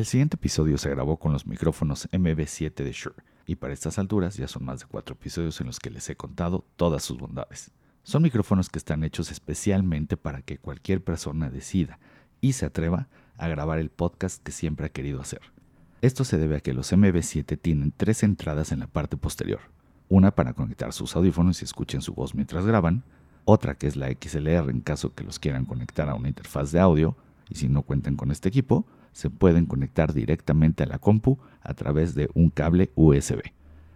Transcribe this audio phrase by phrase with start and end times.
[0.00, 4.34] El siguiente episodio se grabó con los micrófonos MB7 de Shure, y para estas alturas
[4.34, 7.70] ya son más de cuatro episodios en los que les he contado todas sus bondades.
[8.02, 11.98] Son micrófonos que están hechos especialmente para que cualquier persona decida
[12.40, 15.42] y se atreva a grabar el podcast que siempre ha querido hacer.
[16.00, 19.60] Esto se debe a que los MB7 tienen tres entradas en la parte posterior.
[20.08, 23.04] Una para conectar sus audífonos y escuchen su voz mientras graban,
[23.44, 26.80] otra que es la XLR en caso que los quieran conectar a una interfaz de
[26.80, 27.18] audio,
[27.50, 31.74] y si no cuentan con este equipo, se pueden conectar directamente a la compu a
[31.74, 33.40] través de un cable USB.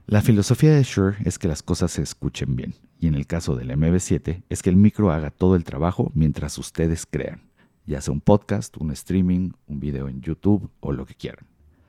[0.06, 3.56] La filosofía de Shure es que las cosas se escuchen bien, y en el caso
[3.56, 7.42] del MB7 es que el micro haga todo el trabajo mientras ustedes crean,
[7.86, 11.46] ya sea un podcast, un streaming, un video en YouTube o lo que quieran.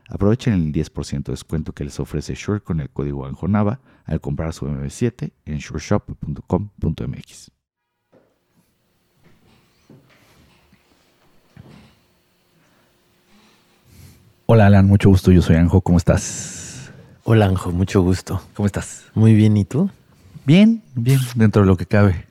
[0.08, 4.54] Aprovechen el 10% de descuento que les ofrece Shure con el código ANJONAVA al comprar
[4.54, 7.55] su MB7 en shureshop.com.mx.
[14.48, 15.32] Hola Alan, mucho gusto.
[15.32, 15.82] Yo soy Anjo.
[15.82, 16.92] ¿Cómo estás?
[17.24, 18.40] Hola Anjo, mucho gusto.
[18.54, 19.06] ¿Cómo estás?
[19.16, 19.90] Muy bien, ¿y tú?
[20.46, 22.28] Bien, bien, dentro de lo que cabe.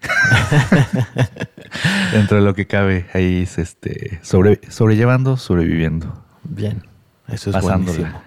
[2.13, 6.25] dentro de lo que cabe, ahí es este, sobre, sobrellevando, sobreviviendo.
[6.45, 6.85] Bien,
[7.27, 8.23] eso es buenísimo.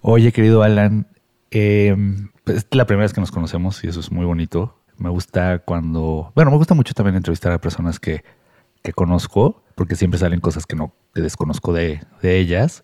[0.00, 1.06] Oye, querido Alan,
[1.52, 1.94] eh,
[2.42, 4.76] pues, es la primera vez que nos conocemos y eso es muy bonito.
[4.98, 8.24] Me gusta cuando, bueno, me gusta mucho también entrevistar a personas que,
[8.82, 12.82] que conozco, porque siempre salen cosas que no que desconozco de, de ellas.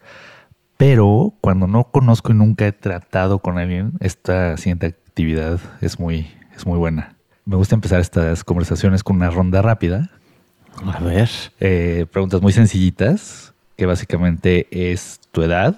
[0.76, 6.26] Pero cuando no conozco y nunca he tratado con alguien, esta siguiente actividad es muy,
[6.54, 7.16] es muy buena.
[7.46, 10.10] Me gusta empezar estas conversaciones con una ronda rápida.
[10.84, 11.30] A ver.
[11.60, 15.76] Eh, preguntas muy sencillitas, que básicamente es tu edad,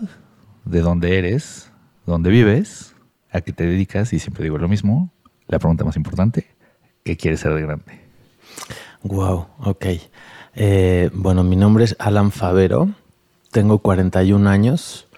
[0.65, 1.71] de dónde eres,
[2.05, 2.95] dónde vives,
[3.31, 5.13] a qué te dedicas, y siempre digo lo mismo.
[5.47, 6.47] La pregunta más importante,
[7.05, 8.01] ¿qué quieres ser de grande?
[9.03, 9.87] Wow, ok.
[10.55, 12.89] Eh, bueno, mi nombre es Alan Favero
[13.51, 15.09] tengo 41 años,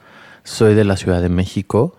[0.44, 1.96] soy de la Ciudad de México,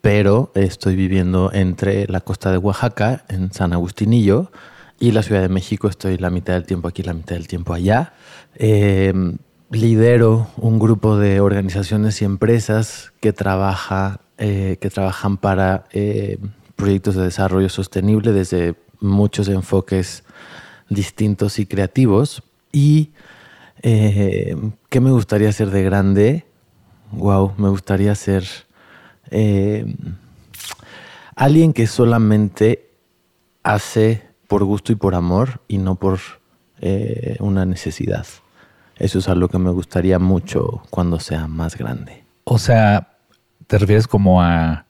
[0.00, 4.50] pero estoy viviendo entre la costa de Oaxaca, en San Agustinillo,
[4.98, 5.88] y la Ciudad de México.
[5.88, 8.14] Estoy la mitad del tiempo aquí, la mitad del tiempo allá.
[8.54, 9.38] Em,
[9.70, 16.38] lidero un grupo de organizaciones y empresas que, trabaja, eh, que trabajan para eh,
[16.76, 20.22] proyectos de desarrollo sostenible desde muchos enfoques
[20.88, 22.42] distintos y creativos.
[22.72, 23.10] Y
[23.82, 24.56] eh,
[24.88, 26.46] ¿Qué me gustaría ser de grande?
[27.12, 28.44] Wow, me gustaría ser
[29.30, 29.96] eh,
[31.34, 32.90] alguien que solamente
[33.62, 36.20] hace por gusto y por amor y no por
[36.80, 38.26] eh, una necesidad.
[38.96, 42.24] Eso es algo que me gustaría mucho cuando sea más grande.
[42.44, 43.16] O sea,
[43.66, 44.86] ¿te refieres como a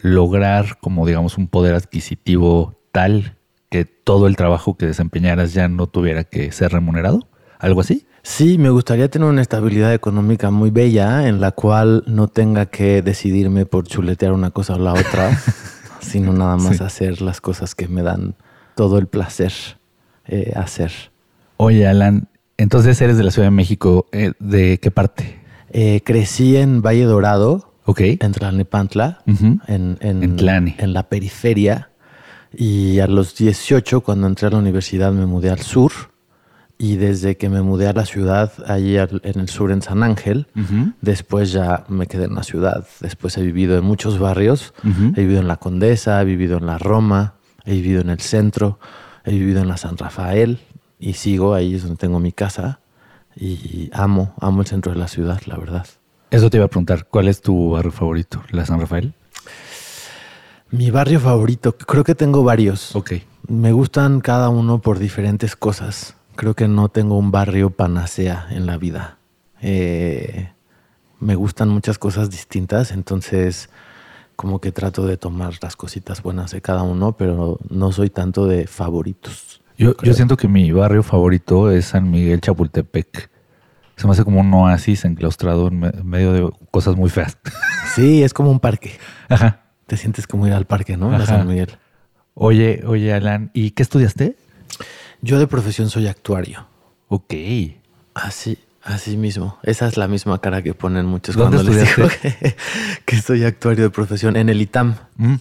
[0.00, 3.36] lograr como digamos un poder adquisitivo tal
[3.68, 7.28] que todo el trabajo que desempeñaras ya no tuviera que ser remunerado?
[7.58, 8.06] ¿Algo así?
[8.28, 13.00] Sí, me gustaría tener una estabilidad económica muy bella en la cual no tenga que
[13.00, 15.40] decidirme por chuletear una cosa o la otra,
[16.00, 18.36] sino nada más hacer las cosas que me dan
[18.76, 19.52] todo el placer
[20.26, 20.92] eh, hacer.
[21.56, 22.28] Oye, Alan,
[22.58, 24.06] entonces eres de la Ciudad de México.
[24.12, 25.40] Eh, ¿De qué parte?
[25.70, 28.18] Eh, crecí en Valle Dorado, okay.
[28.20, 31.90] en Tlalnepantla, en, en, en la periferia.
[32.54, 35.92] Y a los 18, cuando entré a la universidad, me mudé al sur
[36.78, 40.46] y desde que me mudé a la ciudad, allí en el sur, en San Ángel,
[41.00, 42.86] después ya me quedé en la ciudad.
[43.00, 44.72] Después he vivido en muchos barrios.
[44.84, 47.34] He vivido en la Condesa, he vivido en la Roma,
[47.64, 48.78] he vivido en el centro,
[49.24, 50.60] he vivido en la San Rafael
[51.00, 52.78] y sigo ahí, es donde tengo mi casa.
[53.34, 55.86] Y amo, amo el centro de la ciudad, la verdad.
[56.30, 58.42] Eso te iba a preguntar, ¿cuál es tu barrio favorito?
[58.50, 59.14] ¿La San Rafael?
[60.70, 62.94] Mi barrio favorito, creo que tengo varios.
[62.94, 63.14] Ok.
[63.48, 68.64] Me gustan cada uno por diferentes cosas creo que no tengo un barrio panacea en
[68.64, 69.18] la vida.
[69.60, 70.52] Eh,
[71.18, 73.70] me gustan muchas cosas distintas, entonces
[74.36, 78.46] como que trato de tomar las cositas buenas de cada uno, pero no soy tanto
[78.46, 79.62] de favoritos.
[79.76, 83.30] Yo, yo siento que mi barrio favorito es San Miguel Chapultepec.
[83.96, 87.36] Se me hace como un oasis enclaustrado en medio de cosas muy feas.
[87.94, 88.92] Sí, es como un parque.
[89.28, 89.62] Ajá.
[89.88, 91.10] Te sientes como ir al parque, ¿no?
[91.10, 91.70] A San Miguel.
[92.34, 94.36] Oye, oye, Alan, ¿y qué estudiaste?
[95.20, 96.66] Yo de profesión soy actuario.
[97.08, 97.34] Ok.
[98.14, 99.58] Así, así mismo.
[99.62, 102.08] Esa es la misma cara que ponen muchos cuando les digo
[103.04, 104.36] que, soy actuario de profesión.
[104.36, 104.96] En el ITAM.
[105.16, 105.34] Mm.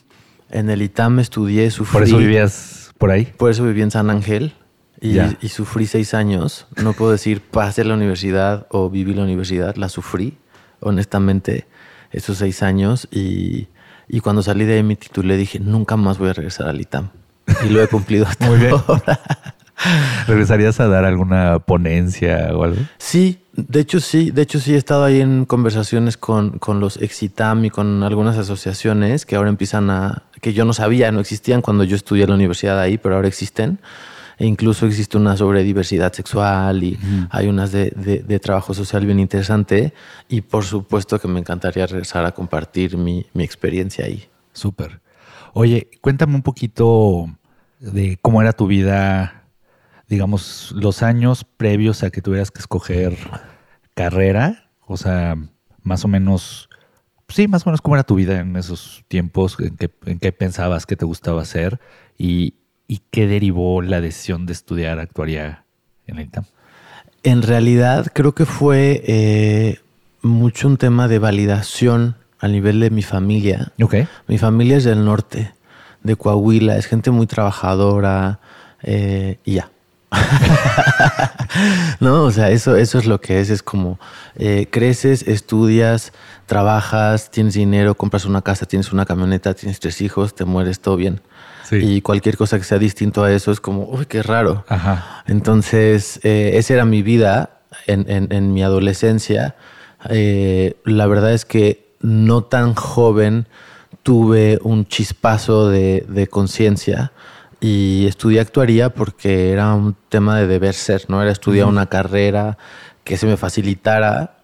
[0.50, 1.94] En el ITAM estudié, sufrí.
[1.94, 3.26] ¿Por eso vivías por ahí?
[3.26, 4.54] Por eso viví en San Ángel.
[5.00, 6.66] Y, y, sufrí seis años.
[6.76, 9.76] No puedo decir pasé la universidad o viví la universidad.
[9.76, 10.40] La sufrí,
[10.80, 11.68] honestamente,
[12.12, 13.08] esos seis años.
[13.12, 13.68] Y,
[14.08, 17.10] y cuando salí de ahí me titulé dije, nunca más voy a regresar al ITAM.
[17.64, 18.74] Y lo he cumplido hasta Muy bien.
[18.88, 19.20] ahora.
[20.28, 22.82] ¿Regresarías a dar alguna ponencia o algo?
[22.98, 26.98] Sí, de hecho sí, de hecho sí he estado ahí en conversaciones con, con los
[26.98, 31.62] Exitam y con algunas asociaciones que ahora empiezan a, que yo no sabía, no existían
[31.62, 33.80] cuando yo estudié en la universidad ahí, pero ahora existen.
[34.40, 37.00] E incluso existe una sobre diversidad sexual y
[37.32, 39.94] hay unas de, de, trabajo social bien interesante.
[40.30, 44.26] Y por supuesto que me encantaría regresar a compartir mi, mi experiencia ahí.
[44.54, 45.02] Súper.
[45.54, 47.28] Oye, cuéntame un poquito
[47.80, 49.37] de cómo era tu vida,
[50.08, 53.18] digamos, los años previos a que tuvieras que escoger
[53.94, 54.70] carrera.
[54.86, 55.36] O sea,
[55.84, 56.70] más o menos,
[57.28, 60.32] sí, más o menos cómo era tu vida en esos tiempos, en qué, en qué
[60.32, 61.80] pensabas, qué te gustaba hacer
[62.18, 62.56] y,
[62.88, 65.66] y qué derivó la decisión de estudiar actuaría
[66.06, 66.46] en el ITAM?
[67.24, 69.80] En realidad creo que fue eh,
[70.22, 73.74] mucho un tema de validación a nivel de mi familia.
[73.82, 74.08] Okay.
[74.28, 75.54] Mi familia es del norte,
[76.04, 78.40] de Coahuila, es gente muy trabajadora
[78.84, 79.72] eh, y ya.
[82.00, 83.50] no, o sea, eso, eso es lo que es.
[83.50, 84.00] Es como
[84.36, 86.14] eh, creces, estudias,
[86.46, 90.96] trabajas, tienes dinero, compras una casa, tienes una camioneta, tienes tres hijos, te mueres, todo
[90.96, 91.22] bien.
[91.72, 94.64] Y cualquier cosa que sea distinto a eso es como, uy, qué raro.
[95.26, 99.56] Entonces, eh, esa era mi vida en, mi adolescencia.
[100.10, 103.48] Eh, la verdad es que no tan joven
[104.04, 107.12] tuve un chispazo de, conciencia
[107.60, 111.22] y estudié actuaría porque era un tema de deber ser, ¿no?
[111.22, 112.58] Era estudiar una carrera
[113.04, 114.38] que se me facilitara.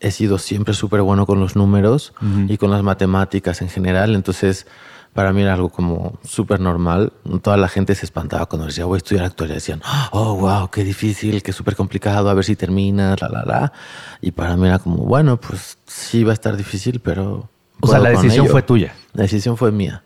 [0.00, 2.14] He sido siempre súper bueno con los números
[2.48, 4.66] y con las matemáticas en general, entonces
[5.12, 7.12] para mí era algo como súper normal.
[7.42, 9.54] Toda la gente se espantaba cuando decía, voy a estudiar actuaría.
[9.54, 9.80] Decían,
[10.10, 13.72] oh, wow, qué difícil, qué súper complicado, a ver si terminas, la, la, la.
[14.20, 17.48] Y para mí era como, bueno, pues sí va a estar difícil, pero...
[17.80, 18.94] O sea, la decisión fue tuya.
[19.12, 20.03] La decisión fue mía.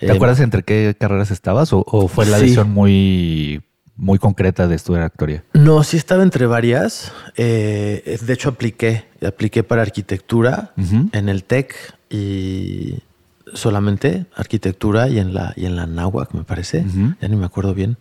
[0.00, 3.62] ¿Te eh, acuerdas entre qué carreras estabas o, fue la decisión muy,
[3.96, 5.44] muy concreta de estudiar actuaría?
[5.52, 7.12] No, sí estaba entre varias.
[7.36, 9.04] Eh, de hecho, apliqué.
[9.24, 10.72] Apliqué para arquitectura
[11.12, 11.74] en el TEC
[12.08, 13.00] y
[13.52, 16.84] solamente arquitectura y en la, y en la NAWAC, me parece.
[17.20, 17.98] Ya ni me acuerdo bien.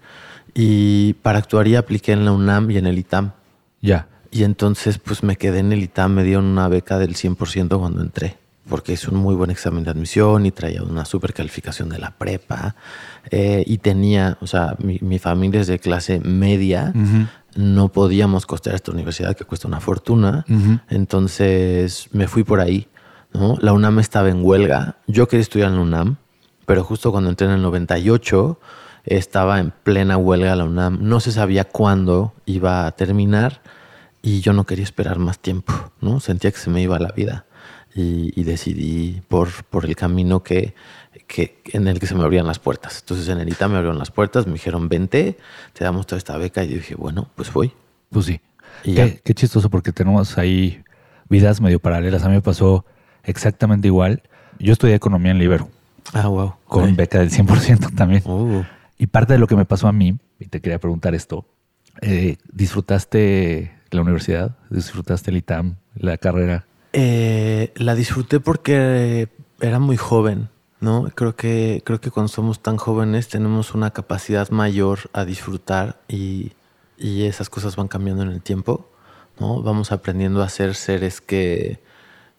[0.54, 3.34] Y para actuaría apliqué en la UNAM y en el ITAM.
[3.82, 4.08] Ya.
[4.32, 8.02] Y entonces, pues me quedé en el ITAM, me dieron una beca del 100% cuando
[8.02, 8.38] entré,
[8.70, 12.12] porque es un muy buen examen de admisión y traía una super calificación de la
[12.12, 12.76] prepa.
[13.32, 16.94] Eh, y tenía, o sea, mi, familia es de clase media,
[17.56, 20.46] no podíamos costear esta universidad que cuesta una fortuna.
[20.90, 22.88] Entonces me fui por ahí.
[23.34, 24.98] La UNAM estaba en huelga.
[25.08, 26.18] Yo quería estudiar en la UNAM,
[26.66, 28.60] pero justo cuando entré en el 98
[29.06, 31.00] estaba en plena huelga la UNAM.
[31.02, 33.62] No se sabía cuándo iba a terminar
[34.22, 36.20] y yo no quería esperar más tiempo, ¿no?
[36.20, 37.46] Sentía que se me iba la vida
[38.00, 40.74] y, decidí por, por el camino que,
[41.28, 43.00] que, en el que se me abrían las puertas.
[43.02, 45.38] Entonces en el ITA me abrieron las puertas, me dijeron, vente,
[45.74, 47.72] te damos toda esta beca y yo dije, bueno, pues voy.
[48.10, 48.42] Pues sí.
[48.84, 50.84] qué, qué chistoso porque tenemos ahí
[51.30, 52.24] vidas medio paralelas.
[52.24, 52.86] A mí me pasó
[53.24, 54.24] exactamente igual.
[54.60, 55.70] Yo estudié economía en Libero.
[56.14, 56.56] Ah, wow.
[56.66, 58.24] Con beca del 100% también.
[58.26, 58.64] Uh.
[58.98, 61.46] Y parte de lo que me pasó a mí, y te quería preguntar esto,
[62.02, 64.58] eh, ¿disfrutaste la universidad?
[64.70, 66.66] ¿Disfrutaste el ITAM, la carrera?
[66.94, 69.30] Eh, la disfruté porque
[69.62, 70.50] era muy joven,
[70.80, 71.10] ¿no?
[71.16, 76.54] Creo que, creo que cuando somos tan jóvenes tenemos una capacidad mayor a disfrutar y,
[76.98, 78.90] y esas cosas van cambiando en el tiempo,
[79.40, 79.62] ¿no?
[79.62, 81.80] Vamos aprendiendo a ser seres que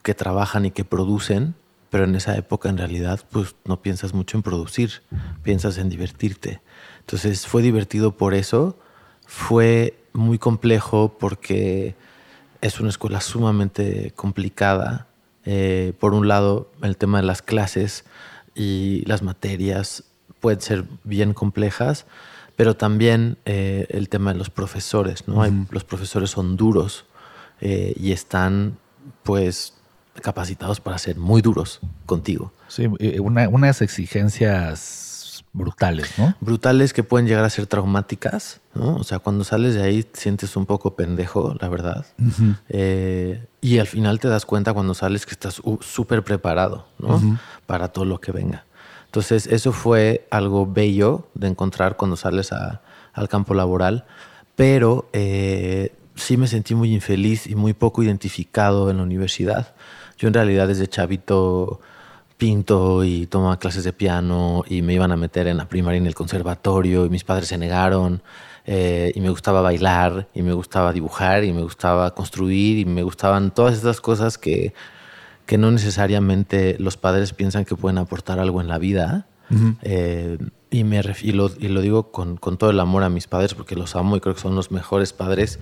[0.03, 1.55] que trabajan y que producen,
[1.89, 5.01] pero en esa época en realidad pues no piensas mucho en producir,
[5.43, 6.61] piensas en divertirte.
[6.99, 8.77] Entonces fue divertido por eso,
[9.25, 11.95] fue muy complejo porque
[12.61, 15.07] es una escuela sumamente complicada.
[15.45, 18.05] Eh, por un lado, el tema de las clases
[18.53, 20.03] y las materias
[20.39, 22.05] pueden ser bien complejas,
[22.55, 25.43] pero también eh, el tema de los profesores, ¿no?
[25.71, 27.05] los profesores son duros
[27.59, 28.77] eh, y están
[29.23, 29.73] pues
[30.21, 32.51] capacitados para ser muy duros contigo.
[32.67, 32.87] Sí,
[33.19, 36.35] unas exigencias brutales, ¿no?
[36.39, 38.95] Brutales que pueden llegar a ser traumáticas, ¿no?
[38.95, 42.05] O sea, cuando sales de ahí sientes un poco pendejo, la verdad.
[42.69, 47.39] Eh, y al final te das cuenta cuando sales que estás súper preparado, ¿no?
[47.65, 48.65] Para todo lo que venga.
[49.05, 54.05] Entonces, eso fue algo bello de encontrar cuando sales al campo laboral,
[54.55, 59.75] pero eh, sí me sentí muy infeliz y muy poco identificado en la universidad.
[60.17, 61.81] Yo en realidad desde chavito
[62.37, 66.07] pinto y tomaba clases de piano y me iban a meter en la primaria en
[66.07, 68.23] el conservatorio y mis padres se negaron
[68.65, 73.03] eh, y me gustaba bailar y me gustaba dibujar y me gustaba construir y me
[73.03, 74.73] gustaban todas estas cosas que,
[75.45, 79.27] que no necesariamente los padres piensan que pueden aportar algo en la vida.
[79.81, 80.37] Eh,
[80.69, 83.53] y, me y lo, y, lo, digo con, con, todo el amor a mis padres
[83.53, 85.59] porque los amo y creo que son los mejores padres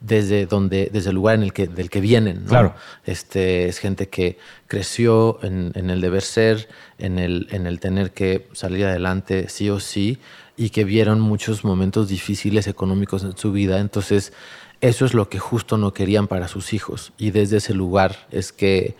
[0.00, 2.74] desde donde desde el lugar en el que del que vienen claro.
[3.04, 8.12] Este es gente que creció en, en, el deber ser en el en el tener
[8.12, 10.18] que salir adelante sí o sí
[10.56, 14.32] y que vieron muchos momentos difíciles económicos en su vida entonces
[14.80, 18.52] eso es lo que justo no querían para sus hijos y desde ese lugar es
[18.52, 18.96] que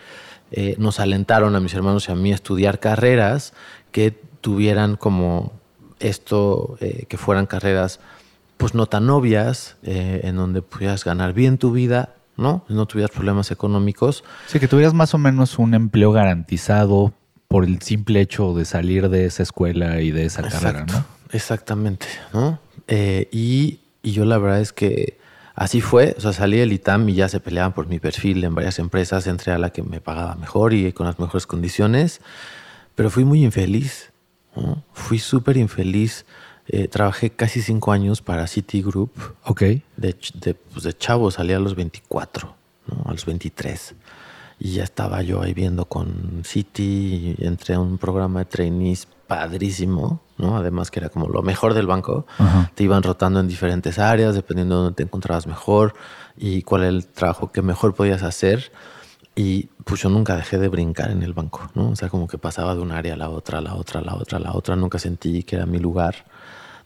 [0.51, 3.53] eh, nos alentaron a mis hermanos y a mí a estudiar carreras
[3.91, 4.11] que
[4.41, 5.51] tuvieran como
[5.99, 7.99] esto eh, que fueran carreras
[8.57, 12.65] pues no tan obvias, eh, en donde pudieras ganar bien tu vida, ¿no?
[12.67, 14.23] No tuvieras problemas económicos.
[14.47, 17.13] Sí, que tuvieras más o menos un empleo garantizado
[17.47, 21.16] por el simple hecho de salir de esa escuela y de esa carrera, ¿no?
[21.31, 22.59] Exactamente, ¿no?
[22.87, 25.17] Eh, y, y, yo la verdad es que
[25.55, 28.55] así fue, o sea, salí del ITAM y ya se peleaban por mi perfil en
[28.55, 32.21] varias empresas, entré a la que me pagaba mejor y con las mejores condiciones,
[32.95, 34.11] pero fui muy infeliz,
[34.55, 34.83] ¿no?
[34.93, 36.25] Fui súper infeliz
[36.69, 39.11] eh, trabajé casi cinco años para Citigroup.
[39.43, 39.61] Ok.
[39.95, 42.55] De, de, pues de chavo salí a los 24,
[42.87, 43.09] ¿no?
[43.09, 43.95] a los 23.
[44.59, 49.07] Y ya estaba yo ahí viendo con Citi, y entré a un programa de trainees
[49.27, 50.57] padrísimo, ¿no?
[50.57, 52.25] Además que era como lo mejor del banco.
[52.75, 55.93] Te iban rotando en diferentes áreas, dependiendo de dónde te encontrabas mejor
[56.37, 58.71] y cuál era el trabajo que mejor podías hacer.
[59.35, 61.89] Y pues yo nunca dejé de brincar en el banco, ¿no?
[61.89, 64.03] O sea, como que pasaba de un área a la otra, a la otra, a
[64.03, 64.75] la otra, a la otra.
[64.75, 66.25] Nunca sentí que era mi lugar.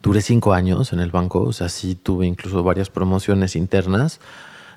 [0.01, 4.19] Duré cinco años en el banco, o sea, sí tuve incluso varias promociones internas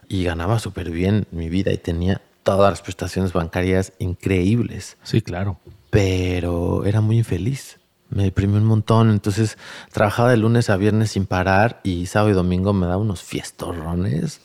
[0.06, 4.99] y ganaba súper bien mi vida y tenía todas las prestaciones bancarias increíbles.
[5.02, 5.59] Sí, claro.
[5.94, 7.78] Pero era muy infeliz.
[8.10, 9.10] Me deprimí un montón.
[9.10, 9.56] Entonces
[9.92, 14.40] trabajaba de lunes a viernes sin parar y sábado y domingo me daba unos fiestorrones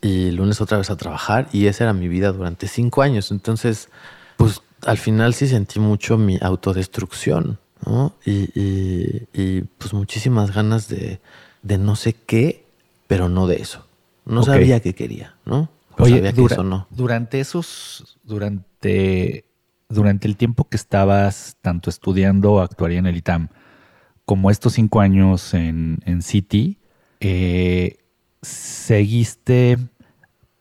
[0.00, 3.30] y lunes otra vez a trabajar y esa era mi vida durante cinco años.
[3.30, 3.90] Entonces,
[4.38, 7.58] pues al final sí sentí mucho mi autodestrucción.
[8.24, 11.20] Y, pues muchísimas ganas de,
[11.78, 12.64] no sé qué,
[13.08, 13.84] pero no de eso.
[14.24, 15.68] No sabía qué quería, ¿no?
[15.98, 16.32] Oye,
[16.64, 16.86] no.
[16.90, 19.44] Durante esos, durante,
[19.94, 23.48] durante el tiempo que estabas tanto estudiando actuaría en el ITAM,
[24.24, 26.78] como estos cinco años en, en City,
[27.20, 27.98] eh,
[28.42, 29.78] ¿seguiste,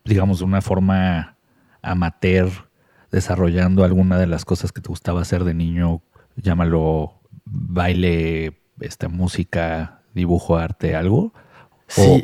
[0.06, 1.38] digamos, de una forma
[1.82, 2.50] amateur,
[3.12, 6.02] desarrollando alguna de las cosas que te gustaba hacer de niño
[6.36, 11.34] llámalo baile, esta música, dibujo, arte, algo?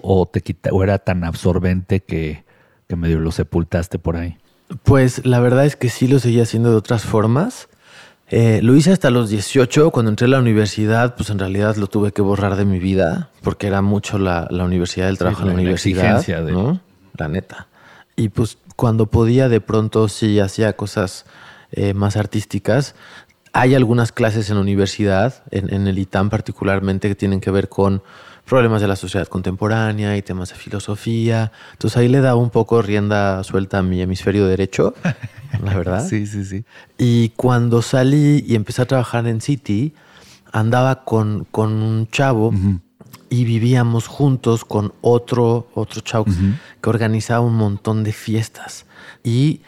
[0.01, 2.43] O, te quita, o era tan absorbente que,
[2.87, 4.37] que medio lo sepultaste por ahí?
[4.83, 7.69] Pues la verdad es que sí lo seguía haciendo de otras formas.
[8.31, 11.87] Eh, lo hice hasta los 18, cuando entré a la universidad, pues en realidad lo
[11.87, 15.47] tuve que borrar de mi vida, porque era mucho la, la universidad, el trabajo en
[15.47, 16.79] la, universidad, de...
[17.17, 17.67] La neta.
[18.15, 21.25] Y pues cuando podía, de pronto sí hacía cosas
[21.71, 22.95] eh, más artísticas.
[23.51, 28.03] Hay algunas clases en la universidad, en, el ITAM particularmente, que tienen que ver con
[28.49, 31.51] problemas de la sociedad contemporánea y temas de filosofía.
[31.73, 34.95] Entonces ahí le da un poco rienda suelta a mi hemisferio derecho,
[35.63, 36.05] la verdad.
[36.05, 36.65] sí, sí, sí.
[36.97, 39.93] Y cuando salí y empecé a trabajar en City,
[40.51, 42.51] andaba con, con un chavo
[43.29, 46.25] y vivíamos juntos con otro, otro chavo
[46.81, 48.87] que organizaba un montón de fiestas.
[49.23, 49.61] Y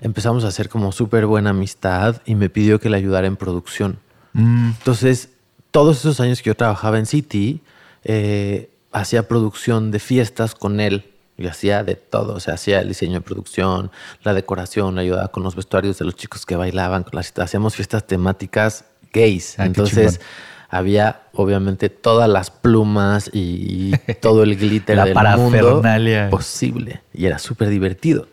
[0.00, 4.00] empezamos a hacer como súper buena amistad y me pidió que le ayudara en producción.
[4.32, 4.72] Mm.
[4.78, 5.28] Entonces,
[5.70, 7.62] todos esos años que yo trabajaba en City,
[8.04, 12.88] eh, hacía producción de fiestas con él y hacía de todo, o sea, hacía el
[12.88, 13.90] diseño de producción,
[14.22, 18.06] la decoración, ayudaba con los vestuarios de los chicos que bailaban, con las, hacíamos fiestas
[18.06, 19.58] temáticas gays.
[19.58, 20.20] Ah, Entonces
[20.68, 25.82] había obviamente todas las plumas y, todo el glitter la del mundo
[26.30, 28.28] posible y era súper divertido.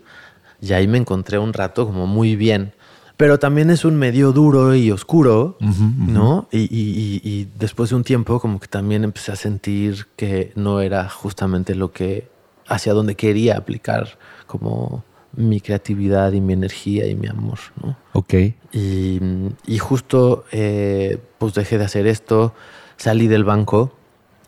[0.62, 2.74] Y ahí me encontré un rato como muy bien.
[3.22, 6.48] Pero también es un medio duro y oscuro, ¿no?
[6.52, 11.76] Y, después de un tiempo como que también empecé a sentir que no era justamente
[11.76, 12.30] lo que,
[12.66, 15.04] hacia donde quería aplicar como
[15.36, 17.96] mi creatividad y mi energía y mi amor, ¿no?
[18.14, 18.34] Ok.
[18.72, 22.56] Y, justo eh, pues dejé de hacer esto,
[22.98, 23.94] salí del banco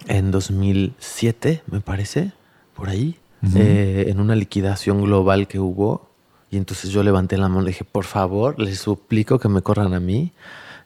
[0.08, 2.32] en 2007, me parece,
[2.74, 3.20] por ahí.
[3.56, 6.10] Eh, en una liquidación global que hubo.
[6.54, 9.96] Y entonces yo levanté la mano y dije, por favor, les suplico que me corran
[9.96, 10.34] a mí.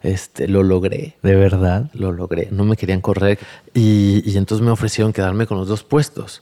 [0.01, 1.17] Este, lo logré.
[1.21, 1.91] ¿De verdad?
[1.93, 2.47] Lo logré.
[2.51, 3.37] No me querían correr.
[3.73, 6.41] Y, entonces me ofrecieron quedarme con los dos puestos.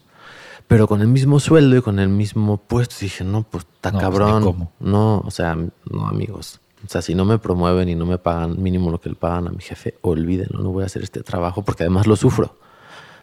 [0.68, 2.98] Pero con el mismo sueldo y con el mismo puesto.
[3.02, 4.70] dije, no, pues está pues, cabrón.
[4.80, 6.60] no, o sea, no, amigos.
[6.86, 9.48] O sea, si no me promueven y no me pagan mínimo lo que le pagan
[9.48, 12.60] a mi jefe, olvídenlo, no voy a hacer este trabajo porque además lo sufro.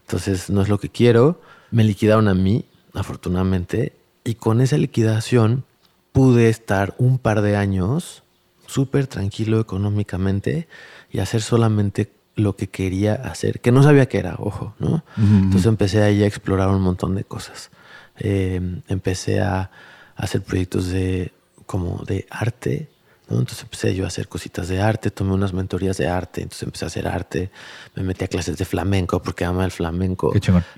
[0.01, 1.41] Entonces, no es lo que quiero.
[1.71, 3.93] Me liquidaron a mí afortunadamente,
[4.25, 5.65] y con esa liquidación
[6.13, 8.23] pude estar un par de años
[8.67, 10.69] súper tranquilo económicamente
[11.11, 15.05] y hacer solamente lo que quería hacer, que no sabía qué era, ojo, ¿no?
[15.19, 17.71] Entonces empecé ahí a explorar un montón de cosas.
[18.17, 19.71] Em, empecé a,
[20.17, 21.33] hacer proyectos de,
[21.67, 22.89] como de arte,
[23.29, 23.39] ¿no?
[23.39, 26.85] Entonces empecé yo a hacer cositas de arte, tomé unas mentorías de arte, entonces empecé
[26.85, 27.51] a hacer arte,
[27.95, 30.33] me metí a clases de flamenco porque ama el flamenco.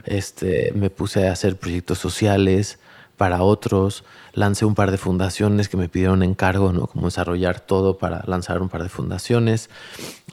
[0.05, 2.79] Este, me puse a hacer proyectos sociales
[3.17, 6.87] para otros, lancé un par de fundaciones que me pidieron encargo, ¿no?
[6.87, 9.71] Como desarrollar todo para lanzar un par de fundaciones.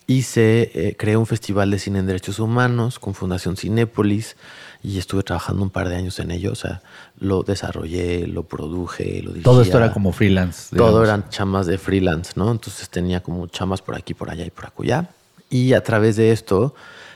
[0.08, 4.36] Hice, eh, creé un festival de cine en derechos humanos con Fundación Cinépolis
[4.84, 6.52] y estuve trabajando un par de años en ello.
[6.52, 6.82] O sea,
[7.20, 9.44] lo desarrollé, lo produje, lo dirigía.
[9.44, 10.76] Todo esto era como freelance.
[10.76, 12.52] Todo eran chamas de freelance, ¿no?
[12.52, 15.10] Entonces tenía como chamas por aquí, por allá y por acullá.
[15.50, 16.74] Y a través de esto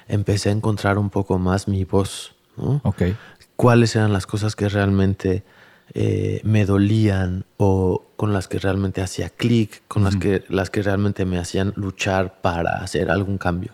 [0.08, 2.82] empecé a encontrar un poco más mi voz, ¿no?
[2.84, 3.04] Ok.
[3.56, 5.44] Cuáles eran las cosas que realmente
[5.94, 10.82] eh, me dolían o con las que realmente hacía clic, con las, que, las que
[10.82, 13.74] realmente me hacían luchar para hacer algún cambio.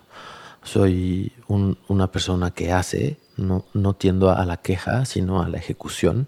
[0.64, 6.28] Soy una persona que hace, no, no tiendo a la queja, sino a la ejecución.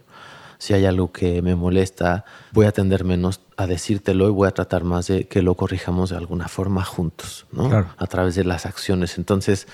[0.57, 4.51] Si hay algo que me molesta, voy a tender menos a decírtelo y voy a
[4.51, 7.85] tratar más de que lo corrijamos de alguna forma juntos, ¿no?
[7.97, 9.17] A través de las acciones.
[9.17, 9.67] Entonces,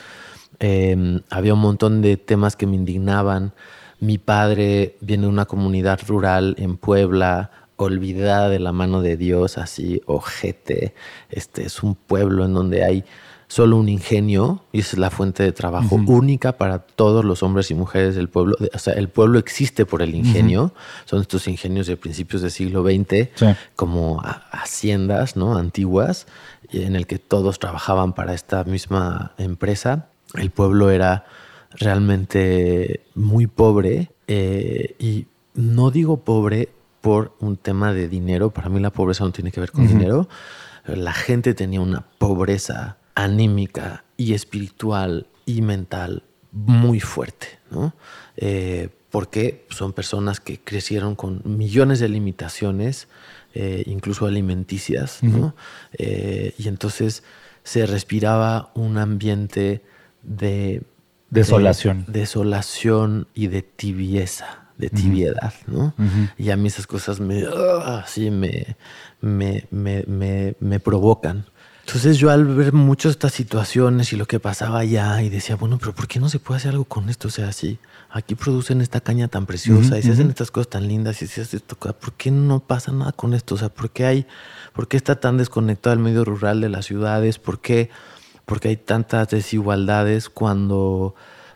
[0.59, 3.53] em, había un montón de temas que me indignaban,
[3.99, 9.57] mi padre viene de una comunidad rural en Puebla, olvidada de la mano de Dios,
[9.57, 10.93] así, ojete.
[11.29, 13.03] Este es un pueblo en donde hay
[13.47, 17.75] solo un ingenio y es la fuente de trabajo única para todos los hombres y
[17.75, 18.55] mujeres del pueblo.
[18.73, 20.73] O sea, el pueblo existe por el ingenio.
[21.05, 23.29] Son estos ingenios de principios del siglo XX,
[23.75, 25.57] como haciendas ¿no?
[25.57, 26.27] antiguas,
[26.71, 30.09] en el que todos trabajaban para esta misma empresa.
[30.35, 31.25] El pueblo era
[31.71, 36.69] realmente muy pobre eh, y no digo pobre
[37.01, 40.27] por un tema de dinero, para mí la pobreza no tiene que ver con dinero,
[40.85, 47.93] la gente tenía una pobreza anímica y espiritual y mental muy fuerte, ¿no?
[48.35, 53.07] Eh, porque son personas que crecieron con millones de limitaciones,
[53.53, 55.55] eh, incluso alimenticias, ¿no?
[55.97, 57.23] y entonces
[57.63, 59.81] se respiraba un ambiente
[60.21, 60.83] de
[61.29, 62.05] Desolación.
[62.07, 65.93] desolación y de tibieza, de tibiedad, ¿no?
[66.37, 68.75] Y a mí esas cosas me, ah, me,
[69.21, 69.65] me,
[70.07, 71.45] me, me, provocan.
[71.85, 75.77] Entonces yo al ver muchas estas situaciones y lo que pasaba allá y decía, bueno,
[75.79, 77.27] pero ¿por qué no se puede hacer algo con esto?
[77.27, 77.79] O sea, si
[78.11, 81.41] aquí producen esta caña tan preciosa y se hacen estas cosas tan lindas y se
[81.41, 83.55] hace esto, ¿por qué no pasa nada con esto?
[83.55, 84.27] O sea, ¿por qué hay,
[84.73, 87.39] por qué está tan desconectado el medio rural de las ciudades?
[87.39, 87.89] ¿Por qué
[88.49, 91.13] porque hay tantas desigualdades cuando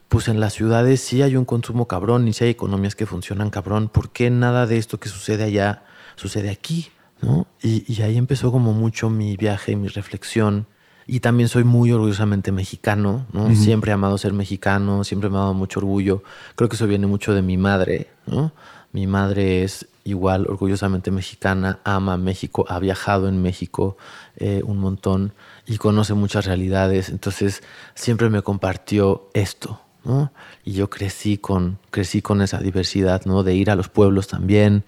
[0.10, 3.49] pues en las ciudades sí hay un consumo cabrón y sí hay economías que funcionan
[3.49, 5.86] cabrón, ¿por qué nada de esto que sucede allá
[6.17, 6.91] sucede aquí?
[7.19, 7.47] ¿no?
[7.63, 10.67] Y, ahí empezó como mucho mi viaje y mi reflexión.
[11.08, 13.53] Y también soy muy orgullosamente mexicano, ¿no?
[13.56, 16.21] Siempre he amado ser mexicano, siempre me ha dado mucho orgullo.
[16.56, 18.53] Creo que eso viene mucho de mi madre, ¿no?
[18.91, 23.97] Mi madre es igual orgullosamente mexicana, ama México, ha viajado en México
[24.36, 25.34] eh, un montón
[25.65, 27.10] y conoce muchas realidades.
[27.10, 27.63] Entonces
[27.95, 30.32] siempre me compartió esto, ¿no?
[30.63, 33.43] Y yo crecí con, crecí con esa diversidad, ¿no?
[33.43, 34.84] De ir a los pueblos también.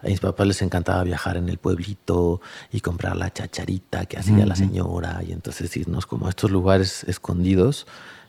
[0.00, 4.44] A mis papás les encantaba viajar en el pueblito y comprar la chacharita que hacía
[4.44, 7.86] la señora y entonces irnos como a estos lugares escondidos.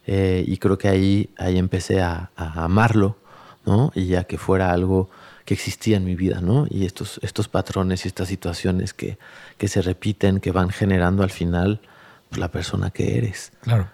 [0.07, 3.17] Eh, y creo que ahí, ahí empecé a, a amarlo,
[3.65, 3.91] ¿no?
[3.93, 5.09] Y ya que fuera algo
[5.45, 6.65] que existía en mi vida, ¿no?
[6.69, 9.17] Y estos, estos patrones y estas situaciones que,
[9.57, 11.79] que se repiten, que van generando al final
[12.29, 13.51] pues, la persona que eres.
[13.61, 13.89] Claro.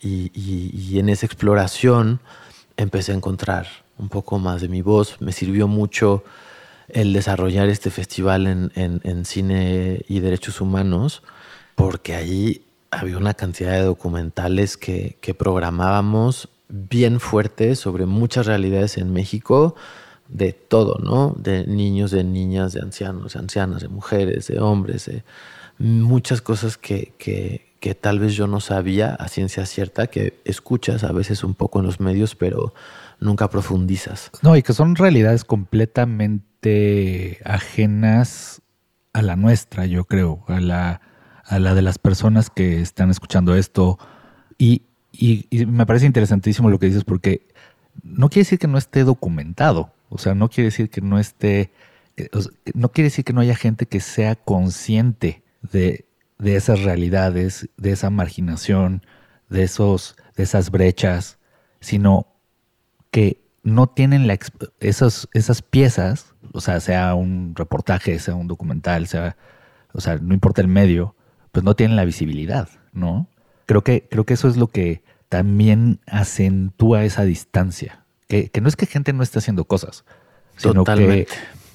[0.00, 2.20] Y, y, en esa exploración
[2.76, 5.16] empecé a encontrar un poco más de mi voz.
[5.20, 6.22] Me sirvió mucho
[6.88, 11.22] el desarrollar este festival en, en, en cine y derechos humanos,
[11.76, 18.98] porque ahí había una cantidad de documentales que, que programábamos bien fuertes sobre muchas realidades
[18.98, 19.76] en México
[20.34, 21.34] de todo, ¿no?
[21.38, 25.24] De niños, de niñas, de ancianos, de ancianas, de mujeres, de hombres, de
[25.78, 31.04] muchas cosas que, que, que, tal vez yo no sabía a ciencia cierta, que escuchas
[31.04, 32.74] a veces un poco en los medios, pero
[33.20, 34.32] nunca profundizas.
[34.42, 38.60] No, y que son realidades completamente ajenas
[39.12, 41.00] a la nuestra, yo creo, a la,
[41.44, 44.00] a la de las personas que están escuchando esto.
[44.58, 47.46] Y, y, y me parece interesantísimo lo que dices porque
[48.02, 49.93] no quiere decir que no esté documentado.
[50.08, 51.72] O sea, no quiere decir que no esté,
[52.16, 52.28] eh,
[52.74, 56.06] no quiere decir que no haya gente que sea consciente de,
[56.42, 59.02] esas realidades, de esa marginación,
[59.48, 61.38] de, esos, de esas brechas,
[61.80, 62.26] sino
[63.10, 64.38] que no tienen la,
[64.80, 69.36] esas, esas piezas, o sea, sea un reportaje, sea un documental, sea
[69.94, 71.14] o sea, no importa el medio,
[71.52, 73.28] pues no tienen la visibilidad, ¿no?
[73.64, 78.03] Creo que, creo que eso es lo que también acentúa esa distancia.
[78.28, 80.04] Que, no es que gente no esté haciendo cosas,
[80.56, 81.26] sino que,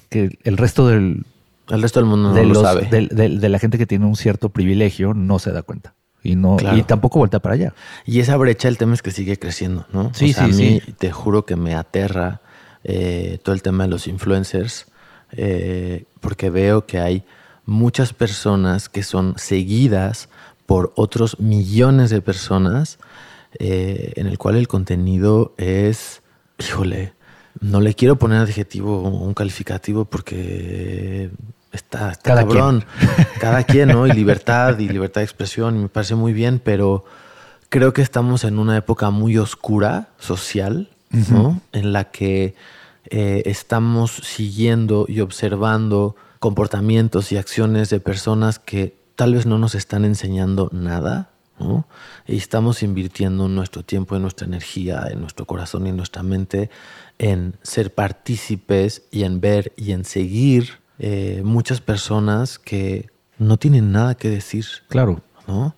[0.08, 1.24] que, el resto del...
[1.68, 2.88] El resto del mundo no lo sabe.
[2.90, 5.94] De, la gente que tiene un cierto privilegio no se da cuenta.
[6.22, 7.74] Y, no, y tampoco vuelta para allá.
[8.04, 10.12] Y esa brecha, el tema es que sigue creciendo, ¿no?
[10.12, 12.42] Sí, sí, a mí te juro que me aterra
[12.82, 14.86] eh, todo el tema de los influencers,
[15.32, 17.24] eh, porque veo que hay
[17.66, 20.28] muchas personas que son seguidas
[20.66, 22.98] por otros millones de personas,
[23.58, 26.22] eh, en el cual el contenido es,
[26.60, 27.12] híjole,
[27.60, 31.30] no le quiero poner adjetivo o un calificativo porque
[31.72, 32.84] está, Cada cabrón.
[33.40, 34.06] Cada quien, ¿no?
[34.06, 37.04] Y libertad y libertad de expresión, me parece muy bien, pero
[37.68, 40.90] creo que estamos en una época muy oscura social,
[41.30, 41.60] ¿no?
[41.72, 42.54] En la que
[43.06, 49.74] eh, estamos siguiendo y observando comportamientos y acciones de personas que tal vez no nos
[49.74, 51.86] están enseñando nada, ¿no?
[52.26, 56.70] Y estamos invirtiendo nuestro tiempo, y nuestra energía, en nuestro corazón y en nuestra mente
[57.20, 63.92] en ser partícipes y en ver y en seguir eh, muchas personas que no tienen
[63.92, 64.64] nada que decir.
[64.88, 65.22] Claro.
[65.46, 65.76] ¿no?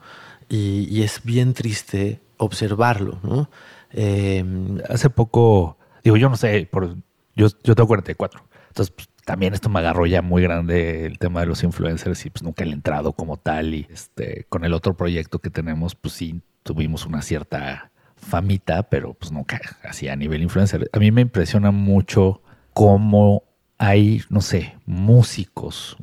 [0.48, 3.50] Y, es bien triste observarlo, ¿no?
[3.90, 6.94] Em, Hace poco, digo, yo no sé, por,
[7.34, 8.42] yo, yo tengo 44.
[8.68, 12.30] Entonces, pues, también esto me agarró ya muy grande el tema de los influencers y
[12.30, 13.74] pues nunca he entrado como tal.
[13.74, 19.14] Y este, con el otro proyecto que tenemos, pues sí, tuvimos una cierta famita, pero
[19.14, 20.90] pues nunca así a nivel influencer.
[20.92, 23.44] A mí me impresiona mucho cómo
[23.78, 25.96] hay, no sé, músicos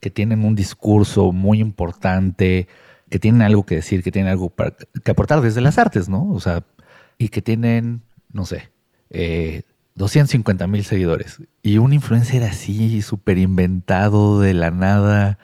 [0.00, 2.68] que tienen un discurso muy importante,
[3.10, 6.30] que tienen algo que decir, que tienen algo para, que aportar desde las artes, ¿no?
[6.30, 6.62] O sea,
[7.18, 8.70] y que tienen, no sé,
[9.10, 9.62] eh,
[9.98, 11.42] 250 mil seguidores.
[11.62, 15.38] Y un influencer así, súper inventado de la nada,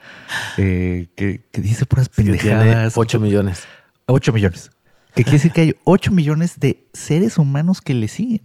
[0.57, 2.97] eh, que, dice puras pendejadas.
[2.97, 3.65] 8 millones.
[4.07, 4.71] 8 millones.
[5.13, 8.41] Que quiere decir que hay 8 millones de seres humanos que le siguen.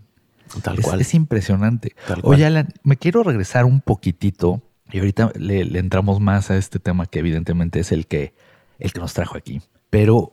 [0.63, 1.01] Tal cual.
[1.01, 1.95] Es impresionante.
[2.23, 6.81] Oye, Alan, me quiero regresar un poquitito y ahorita le, le, entramos más a este
[6.81, 8.35] tema que evidentemente es el que,
[8.81, 9.63] el que nos trajo aquí.
[9.91, 10.33] Pero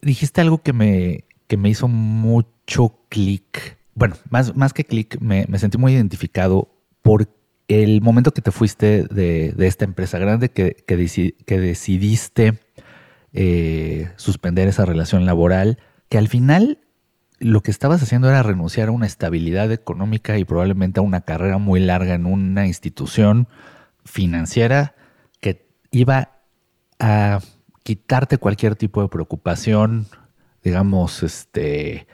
[0.00, 5.46] dijiste algo que me, que me hizo mucho clic bueno, más, más que clic, me,
[5.58, 7.28] sentí muy identificado por
[7.68, 10.96] el momento que te fuiste de, esta empresa grande, que, que,
[11.60, 12.58] decidiste
[13.34, 16.78] eh, suspender esa relación laboral, que al final
[17.40, 21.58] lo que estabas haciendo era renunciar a una estabilidad económica y probablemente a una carrera
[21.58, 23.48] muy larga en una institución
[24.06, 24.94] financiera
[25.40, 26.38] que iba
[26.98, 27.40] a
[27.82, 30.06] quitarte cualquier tipo de preocupación,
[30.64, 32.06] digamos, este,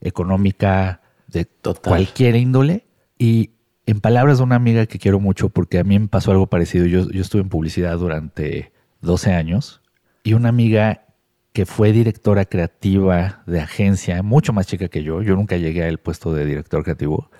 [0.00, 1.46] económica, de
[1.82, 2.86] cualquier índole.
[3.18, 3.50] Y
[3.86, 6.86] en palabras de una amiga que quiero mucho, porque a mí me pasó algo parecido,
[6.86, 9.80] yo, yo estuve en publicidad durante 12 años
[10.22, 11.04] y una amiga
[11.52, 15.98] que fue directora creativa de agencia, mucho más chica que yo, yo nunca llegué al
[15.98, 17.30] puesto de director creativo,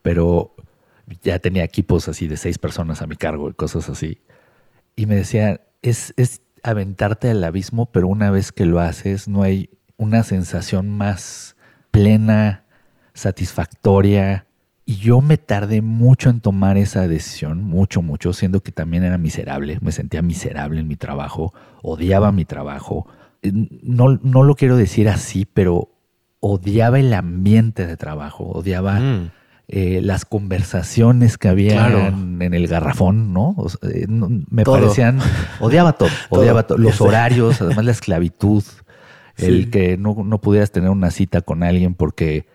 [0.00, 0.54] pero
[1.22, 4.22] ya tenía equipos así de seis personas a mi cargo y cosas así.
[4.96, 9.42] Y me decía, es, es aventarte al abismo, pero una vez que lo haces no
[9.42, 11.56] hay una sensación más
[11.90, 12.64] plena,
[13.20, 14.46] satisfactoria.
[14.84, 19.18] Y yo me tardé mucho en tomar esa decisión, mucho, mucho, siendo que también era
[19.18, 23.06] miserable, me sentía miserable en mi trabajo, odiaba mi trabajo.
[23.42, 23.52] Eh,
[23.82, 25.90] no, no lo quiero decir así, pero
[26.40, 29.30] odiaba el ambiente de trabajo, odiaba mm.
[29.68, 33.54] eh, las conversaciones que había en, el garrafón, ¿no?
[33.82, 35.20] Eh, me parecían,
[35.60, 38.64] odiaba todo, odiaba los horarios, además la esclavitud,
[39.36, 42.46] el que no, no pudieras tener una cita con alguien porque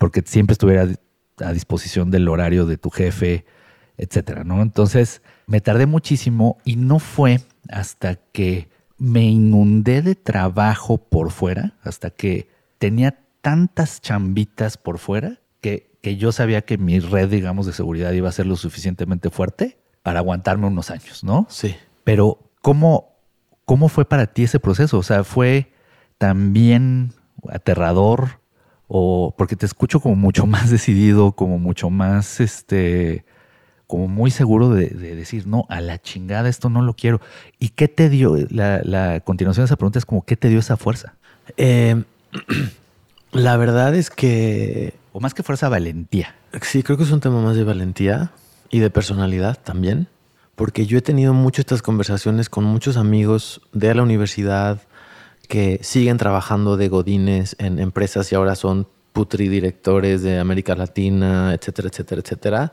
[0.00, 0.88] porque siempre estuviera
[1.44, 3.44] a disposición del horario de tu jefe,
[3.98, 4.62] etcétera, ¿no?
[4.62, 11.74] Entonces me tardé muchísimo y no fue hasta que me inundé de trabajo por fuera,
[11.82, 17.66] hasta que tenía tantas chambitas por fuera que, que yo sabía que mi red, digamos,
[17.66, 21.46] de seguridad iba a ser lo suficientemente fuerte para aguantarme unos años, ¿no?
[21.50, 21.76] Sí.
[22.04, 23.18] Pero, ¿cómo,
[23.66, 24.96] cómo fue para ti ese proceso?
[24.96, 25.74] O sea, ¿fue
[26.16, 27.12] también
[27.50, 28.39] aterrador?
[28.92, 33.24] O porque te escucho como mucho más decidido, como mucho más, este,
[33.86, 37.20] como muy seguro de, decir, no, a la chingada esto no lo quiero.
[37.60, 40.76] ¿Y qué te dio, la, continuación de esa pregunta es como, ¿qué te dio esa
[40.76, 41.14] fuerza?
[41.56, 42.02] Eh,
[43.32, 44.94] la verdad es que...
[45.12, 46.34] O más que fuerza, valentía.
[46.62, 48.32] Sí, creo que es un tema más de valentía
[48.70, 50.08] y de personalidad también,
[50.56, 54.80] porque yo he tenido muchas estas conversaciones con muchos amigos de la universidad,
[55.50, 61.52] que siguen trabajando de godines en empresas y ahora son putri directores de América Latina,
[61.52, 62.72] etcétera, etcétera, etcétera,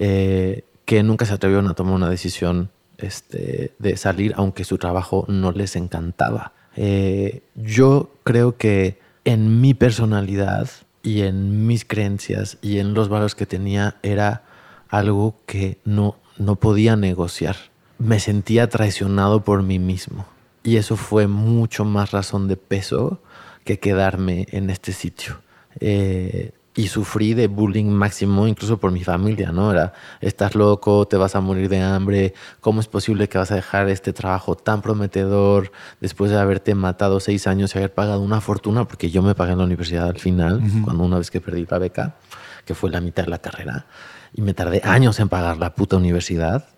[0.00, 5.24] eh, que nunca se atrevieron a tomar una decisión este, de salir, aunque su trabajo
[5.28, 6.52] no les encantaba.
[6.74, 10.68] Eh, yo creo que en mi personalidad
[11.04, 14.42] y en mis creencias y en los valores que tenía era
[14.88, 17.54] algo que no, no podía negociar.
[17.98, 20.26] Me sentía traicionado por mí mismo.
[20.62, 23.20] Y eso fue mucho más razón de peso
[23.64, 25.40] que quedarme en este sitio.
[25.80, 29.72] Eh, y sufrí de bullying máximo incluso por mi familia, ¿no?
[29.72, 33.56] Era, estás loco, te vas a morir de hambre, ¿cómo es posible que vas a
[33.56, 38.40] dejar este trabajo tan prometedor después de haberte matado seis años y haber pagado una
[38.40, 38.86] fortuna?
[38.86, 41.78] Porque yo me pagué en la universidad al final, cuando una vez que perdí la
[41.78, 42.16] beca,
[42.64, 43.86] que fue la mitad de la carrera,
[44.32, 46.68] y me tardé años en pagar la puta universidad.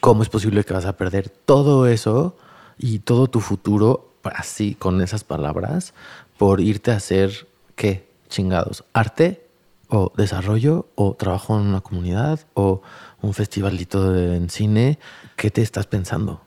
[0.00, 2.36] ¿Cómo es posible que vas a perder todo eso
[2.78, 5.94] y todo tu futuro así, con esas palabras,
[6.38, 8.08] por irte a hacer, ¿qué?
[8.28, 8.84] chingados?
[8.92, 9.46] ¿Arte
[9.88, 12.82] o desarrollo o trabajo en una comunidad o
[13.22, 14.98] un festivalito de, en cine?
[15.36, 16.40] ¿Qué te estás pensando?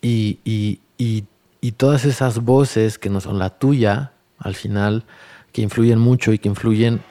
[0.00, 1.24] Y, y, y,
[1.60, 5.04] y todas esas voces que no son la tuya, al final,
[5.52, 7.02] que influyen mucho y que influyen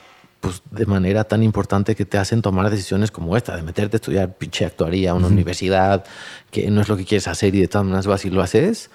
[0.47, 3.99] pues, de manera tan importante que te hacen tomar decisiones como esta, de meterte a
[3.99, 6.05] estudiar pinche actuaría a una universidad,
[6.51, 8.89] que no es lo que quieres hacer y de todas maneras vas y lo haces,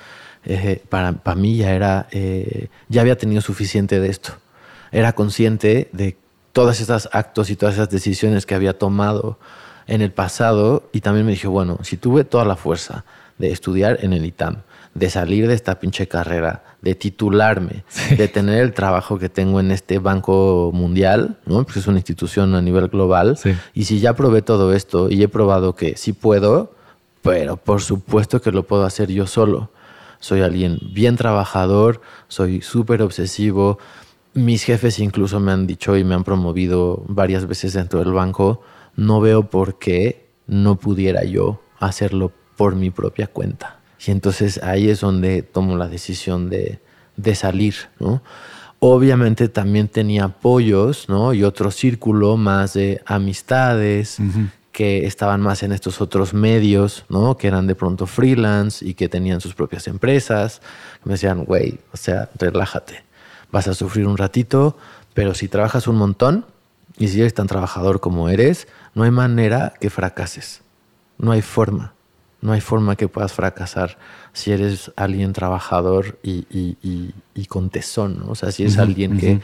[0.44, 4.32] eh, para, para, mí ya era, eh, ya había tenido suficiente de esto.
[4.92, 6.16] Era consciente de
[6.52, 9.38] todas esas actos y todas esas decisiones que había tomado
[9.86, 13.04] en el pasado y también me dije, bueno, si tuve toda la fuerza
[13.38, 14.62] de estudiar en el ITAM,
[14.94, 17.84] de salir de esta pinche carrera, de titularme,
[18.16, 21.64] de tener el trabajo que tengo en este banco mundial, ¿no?
[21.64, 23.38] Porque es una institución a nivel global.
[23.72, 26.74] Y si ya probé todo esto y he probado que sí puedo,
[27.22, 29.70] pero por supuesto que lo puedo hacer yo solo.
[30.20, 33.78] Soy alguien bien trabajador, soy súper obsesivo,
[34.34, 38.62] mis jefes incluso me han dicho y me han promovido varias veces dentro del banco,
[38.94, 43.81] no veo por qué no pudiera yo hacerlo por mi propia cuenta.
[44.04, 46.80] Y entonces ahí es donde tomo la decisión de,
[47.34, 47.74] salir,
[48.84, 51.32] Obviamente también tenía apoyos, ¿no?
[51.32, 54.18] Y otro círculo más de amistades
[54.72, 57.36] que estaban más en estos otros medios, ¿no?
[57.36, 60.60] Que eran de pronto freelance y que tenían sus propias empresas.
[61.04, 63.04] Me decían, güey, o sea, relájate
[63.52, 64.76] vas a sufrir un ratito,
[65.14, 66.46] pero si trabajas un montón
[66.98, 70.62] y si eres tan trabajador como eres, no hay manera que fracases.
[71.18, 71.92] No hay forma.
[72.42, 73.96] No hay forma que puedas fracasar
[74.32, 77.14] si eres alguien trabajador y,
[77.48, 78.24] con tesón.
[78.28, 79.40] O sea, si eres alguien que,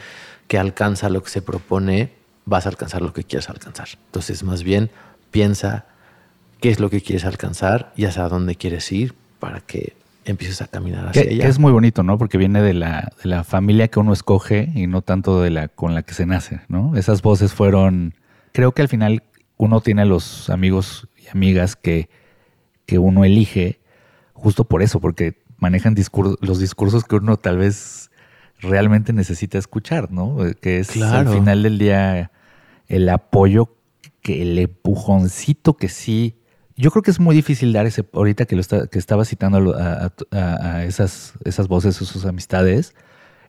[0.47, 2.11] que alcanza lo que se propone,
[2.45, 3.87] vas a alcanzar lo que quieres alcanzar.
[4.07, 4.91] Entonces, más bien,
[5.31, 5.85] piensa
[6.59, 9.93] qué es lo que quieres alcanzar y hacia dónde quieres ir para que
[10.25, 11.47] empieces a caminar hacia ella.
[11.47, 12.17] es muy bonito, ¿no?
[12.17, 15.67] Porque viene de la, de la, familia que uno escoge y no tanto de la
[15.67, 16.95] con la que se nace, ¿no?
[16.95, 18.13] Esas voces fueron.
[18.51, 19.23] Creo que al final
[19.57, 22.09] uno tiene a los amigos y amigas que,
[22.89, 23.79] que uno elige
[24.33, 25.95] justo por eso, porque manejan
[26.41, 28.09] los discursos que uno tal vez
[28.59, 30.37] realmente necesita escuchar, ¿no?
[30.59, 32.31] Que es al final del día
[32.87, 33.77] el apoyo,
[34.23, 36.39] que el empujoncito que sí
[36.75, 40.83] yo creo que es muy difícil dar ese, ahorita que, lo que estaba citando a,
[40.85, 42.95] esas, esas voces, esas amistades,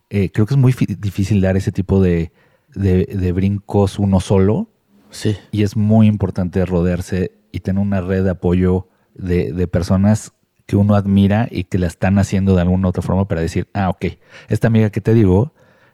[0.09, 2.31] eh, creo que es muy difícil dar ese tipo de,
[2.75, 4.69] brincos uno solo.
[5.09, 5.37] Sí.
[5.49, 10.33] Y es muy importante rodearse y tener una red de apoyo de, personas
[10.65, 13.67] que uno admira y que la están haciendo de alguna u otra forma para decir,
[13.73, 14.05] ah, ok,
[14.47, 15.53] esta amiga que te digo,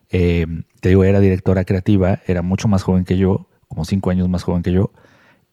[0.09, 0.45] eh,
[0.81, 4.43] te digo, era directora creativa, era mucho más joven que yo, como cinco años más
[4.43, 4.91] joven que yo,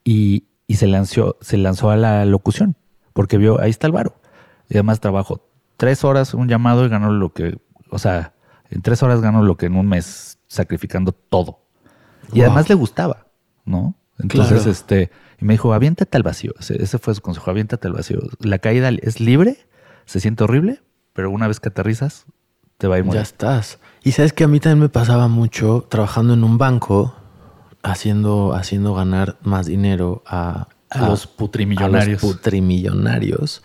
[0.05, 2.77] y, y se lanzó, se lanzó a la locución,
[3.13, 4.17] porque vio, ahí está el varo.
[4.69, 7.59] Y además trabajo tres horas un llamado y ganó lo que,
[7.91, 8.35] o sea,
[8.71, 11.61] en tres horas ganó lo que en un mes sacrificando todo.
[12.33, 13.27] Y además le gustaba,
[13.65, 13.95] ¿no?
[14.19, 16.53] Entonces, este, y me dijo, aviéntate al vacío.
[16.59, 18.19] Ese, fue su consejo, aviéntate al vacío.
[18.41, 19.67] La caída es libre,
[20.07, 20.81] se siente horrible,
[21.13, 22.27] pero una vez que aterrizas,
[22.79, 23.79] te va a ir muy Ya estás.
[24.03, 27.15] Y sabes que a mí también me pasaba mucho trabajando en un banco
[27.83, 30.69] haciendo, haciendo ganar más dinero a,
[30.99, 32.23] los putrimillonarios.
[32.23, 33.63] A los putrimillonarios.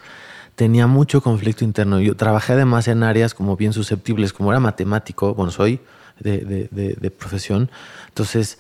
[0.56, 2.00] Tenía mucho conflicto interno.
[2.00, 5.80] Yo trabajé además en áreas como bien susceptibles, como era matemático, bueno, soy
[6.20, 6.68] de,
[7.00, 7.72] de, profesión,
[8.10, 8.60] entonces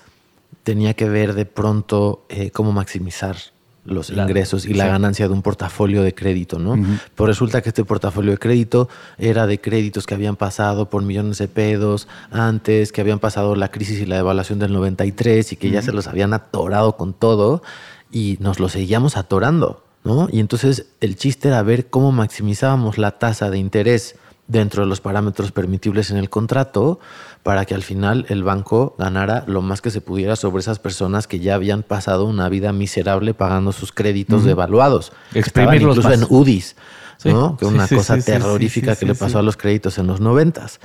[0.69, 3.37] tenía que ver de pronto eh, cómo maximizar
[3.85, 6.77] los ingresos y la ganancia de un portafolio de crédito, ¿no?
[7.15, 11.39] Pues resulta que este portafolio de crédito era de créditos que habían pasado por millones
[11.39, 15.71] de pedos antes, que habían pasado la crisis y la devaluación del 93 y que
[15.71, 17.63] ya se los habían atorado con todo
[18.11, 20.27] y nos lo seguíamos atorando, ¿no?
[20.31, 24.17] Y entonces el chiste era ver cómo maximizábamos la tasa de interés
[24.49, 26.99] dentro de los parámetros permitibles en el contrato
[27.43, 31.27] para que al final el banco ganara lo más que se pudiera sobre esas personas
[31.27, 35.13] que ya habían pasado una vida miserable pagando sus créditos devaluados.
[35.33, 36.75] Estaban incluso en UDIs,
[37.23, 37.57] ¿no?
[37.57, 40.79] que una cosa terrorífica que le pasó a los créditos en los noventas.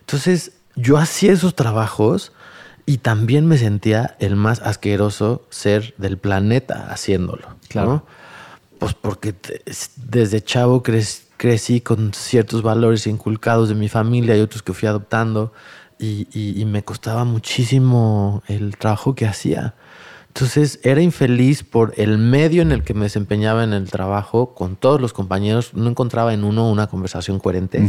[0.00, 2.32] Entonces, yo hacía esos trabajos
[2.86, 7.56] y también me sentía el más asqueroso ser del planeta haciéndolo.
[7.68, 8.04] Claro.
[8.78, 9.34] Pues porque
[9.96, 11.25] desde chavo crecí
[11.82, 15.52] con ciertos valores inculcados de mi familia y otros que fui adoptando
[15.98, 19.74] y, me costaba muchísimo el trabajo que hacía.
[20.28, 24.76] Entonces era infeliz por el medio en el que me desempeñaba en el trabajo con
[24.76, 25.72] todos los compañeros.
[25.72, 27.88] No encontraba en uno una conversación coherente.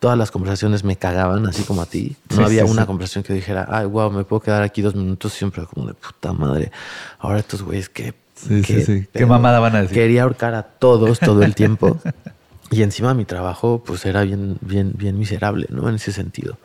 [0.00, 2.16] Todas las conversaciones me cagaban, así como a ti.
[2.34, 5.32] No había una conversación que dijera, ay, wow, me puedo quedar aquí dos minutos.
[5.32, 6.70] Siempre como de puta madre.
[7.18, 8.14] Ahora estos güeyes que...
[8.34, 9.06] Sí, sí, sí.
[9.12, 9.94] ¿Qué mamada van a decir?
[9.94, 11.98] Quería ahorcar a todos todo el tiempo.
[12.70, 15.88] y encima mi trabajo pues era bien, bien, bien miserable, ¿no?
[15.88, 16.58] En ese sentido.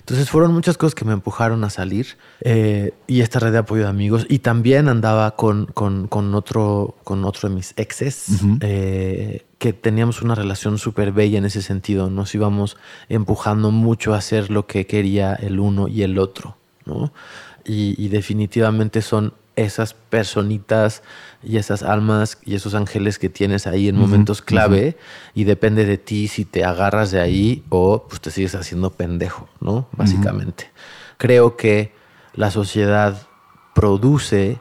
[0.00, 3.84] Entonces fueron muchas cosas que me empujaron a salir eh, y esta red de apoyo
[3.84, 4.26] de amigos.
[4.28, 8.26] Y también andaba con, con, otro, con otro de mis exes,
[8.60, 12.10] eh, que teníamos una relación súper bella en ese sentido.
[12.10, 12.76] Nos íbamos
[13.08, 16.56] empujando mucho a hacer lo que quería el uno y el otro.
[16.84, 17.14] ¿no?
[17.66, 21.02] y definitivamente son esas personitas
[21.42, 24.96] y esas almas y esos ángeles que tienes ahí en momentos clave
[25.34, 29.48] y depende de ti si te agarras de ahí o pues te sigues haciendo pendejo,
[29.60, 29.88] ¿no?
[29.92, 30.70] Básicamente.
[31.18, 31.94] Creo que
[32.34, 33.26] la sociedad
[33.74, 34.58] produce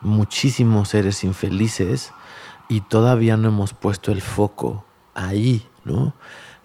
[0.00, 2.12] muchísimos seres infelices
[2.68, 6.14] y todavía no hemos puesto el foco ahí, ¿no?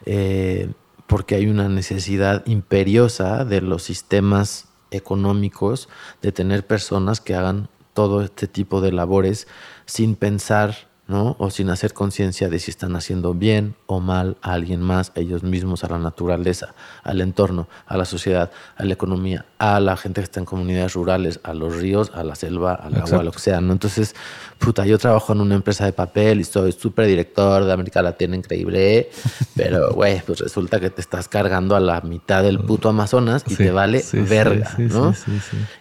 [0.05, 0.71] Eh,
[1.07, 5.89] porque hay una necesidad imperiosa de los sistemas económicos
[6.21, 9.47] de tener personas que hagan todo este tipo de labores
[9.85, 11.35] sin pensar ¿no?
[11.39, 15.19] O sin hacer conciencia de si están haciendo bien o mal a alguien más, a
[15.19, 19.97] ellos mismos, a la naturaleza, al entorno, a la sociedad, a la economía, a la
[19.97, 23.27] gente que está en comunidades rurales, a los ríos, a la selva, al agua, al
[23.27, 23.73] océano.
[23.73, 24.15] Entonces,
[24.59, 28.35] puta, yo trabajo en una empresa de papel y soy súper director de América Latina,
[28.35, 29.09] increíble,
[29.55, 33.55] pero, güey, pues resulta que te estás cargando a la mitad del puto Amazonas y
[33.55, 35.15] te vale verga, ¿no?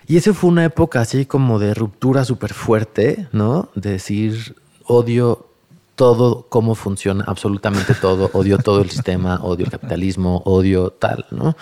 [0.07, 3.69] Y esa fue una época así como de ruptura súper fuerte, ¿no?
[3.75, 4.57] De decir
[4.88, 5.46] odio
[5.94, 11.57] todo cómo funciona, absolutamente todo, odio todo el sistema, odio el capitalismo, odio tal, ¿no?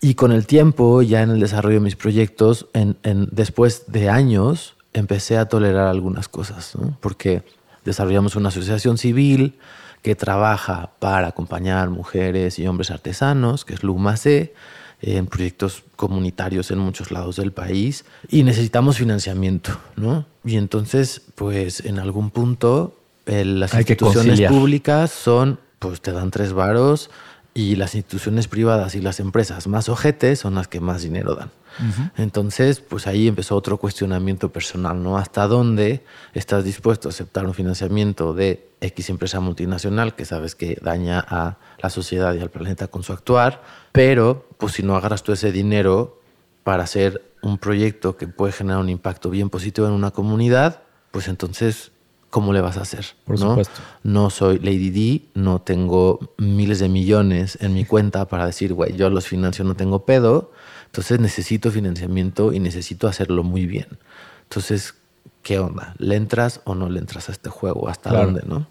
[0.00, 2.96] Y con el tiempo, ya en el desarrollo de mis proyectos, en,
[3.32, 6.96] después de años, empecé a tolerar algunas cosas, ¿no?
[7.00, 7.42] porque
[7.84, 9.58] desarrollamos una asociación civil
[10.02, 14.54] que trabaja para acompañar mujeres y hombres artesanos, que es LUMACE,
[15.00, 20.26] en proyectos comunitarios en muchos lados del país y necesitamos financiamiento, ¿no?
[20.44, 22.94] Y entonces, pues en algún punto
[23.26, 27.10] las instituciones públicas son, pues te dan tres varos
[27.58, 31.50] y las instituciones privadas y las empresas más ojetes son las que más dinero dan.
[32.16, 35.18] Entonces, pues ahí empezó otro cuestionamiento personal, ¿no?
[35.18, 40.78] ¿Hasta dónde estás dispuesto a aceptar un financiamiento de X empresa multinacional que sabes que
[40.80, 43.60] daña a la sociedad y al planeta con su actuar?
[43.90, 46.20] Pero, pues si no agarras tú ese dinero
[46.62, 51.26] para hacer un proyecto que puede generar un impacto bien positivo en una comunidad, pues
[51.26, 51.90] entonces,
[52.30, 53.06] ¿cómo le vas a hacer?
[53.24, 53.50] Por ¿no?
[53.50, 53.80] supuesto.
[54.02, 58.96] No soy Lady D, no tengo miles de millones en mi cuenta para decir, güey,
[58.96, 60.50] yo los financio, no tengo pedo
[60.88, 63.86] entonces necesito financiamiento y necesito hacerlo muy bien.
[64.44, 64.94] Entonces,
[65.42, 65.94] ¿qué onda?
[65.98, 67.88] ¿Le entras o no le entras a este juego?
[67.88, 68.66] ¿Hasta dónde, no?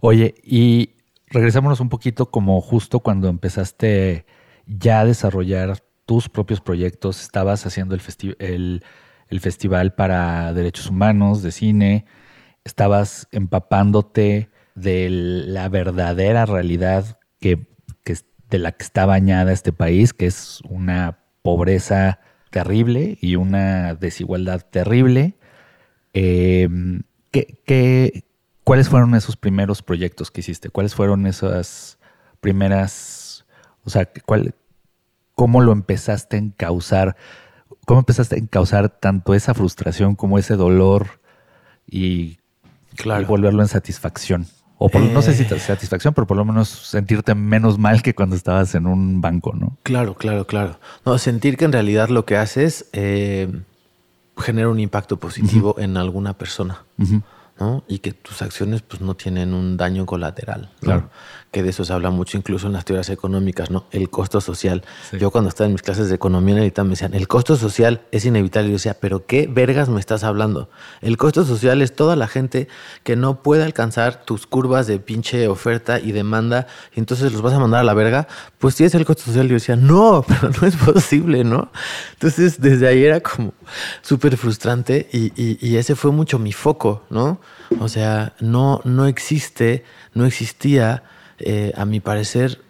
[0.00, 0.90] Oye, y
[1.28, 4.26] regresémonos un poquito como justo cuando empezaste
[4.66, 8.82] ya a desarrollar tus propios proyectos, estabas haciendo el,
[9.28, 12.04] el Festival para Derechos Humanos de cine,
[12.64, 17.66] estabas empapándote de la verdadera realidad que,
[18.50, 22.18] de la que está bañada este país, que es una pobreza
[22.50, 25.36] terrible y una desigualdad terrible.
[26.12, 28.24] Em, ¿qué,
[28.64, 30.68] cuáles fueron esos primeros proyectos que hiciste?
[30.68, 31.98] ¿Cuáles fueron esas
[32.40, 33.46] primeras,
[33.84, 34.54] o sea, cuál,
[35.34, 37.16] cómo lo empezaste a encauzar?
[37.86, 41.20] ¿Cómo empezaste a encauzar tanto esa frustración como ese dolor
[41.86, 42.39] y,
[43.04, 44.46] y volverlo en satisfacción?
[44.82, 45.58] O no sé si eh.
[45.58, 49.76] satisfacción, pero por lo menos sentirte menos mal que cuando estabas en un banco, ¿no?
[49.82, 50.78] Claro, claro, claro.
[51.04, 53.60] No, sentir que en realidad lo que haces eh,
[54.38, 56.84] genera un impacto positivo en alguna persona.
[57.58, 57.84] ¿no?
[57.88, 60.70] Y que tus acciones pues no tienen un daño colateral.
[60.80, 61.10] Claro.
[61.50, 63.84] Que de eso se habla mucho incluso en las teorías económicas, ¿no?
[63.90, 64.84] El costo social.
[65.18, 68.24] Yo cuando estaba en mis clases de economía en me decían, el costo social es
[68.24, 68.68] inevitable.
[68.68, 70.70] Y yo decía, pero ¿qué vergas me estás hablando?
[71.00, 72.68] El costo social es toda la gente
[73.02, 77.54] que no puede alcanzar tus curvas de pinche oferta y demanda y entonces los vas
[77.54, 78.28] a mandar a la verga.
[78.58, 79.46] Pues sí es el costo social.
[79.46, 81.72] Y yo decía, no, pero no es posible, ¿no?
[82.12, 83.54] Entonces desde ahí era como
[84.02, 87.40] súper frustrante y, y ese fue mucho mi foco, ¿no?
[87.78, 89.84] O sea, no, no existe,
[90.14, 91.02] no existía
[91.40, 92.60] eh, a mi parecer,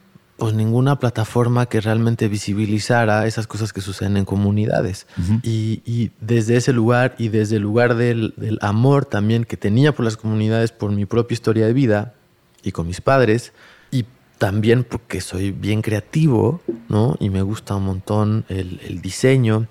[0.40, 5.06] pues ninguna plataforma que realmente visibilizara esas cosas que suceden en comunidades.
[5.42, 10.16] y, desde ese lugar y desde el lugar del, amor también que tenía por las
[10.16, 12.14] comunidades, por mi propia historia de vida
[12.62, 13.52] y con mis padres,
[13.90, 14.06] y
[14.38, 17.16] también porque soy bien creativo, ¿no?
[17.20, 19.66] Y me gusta un montón el, diseño,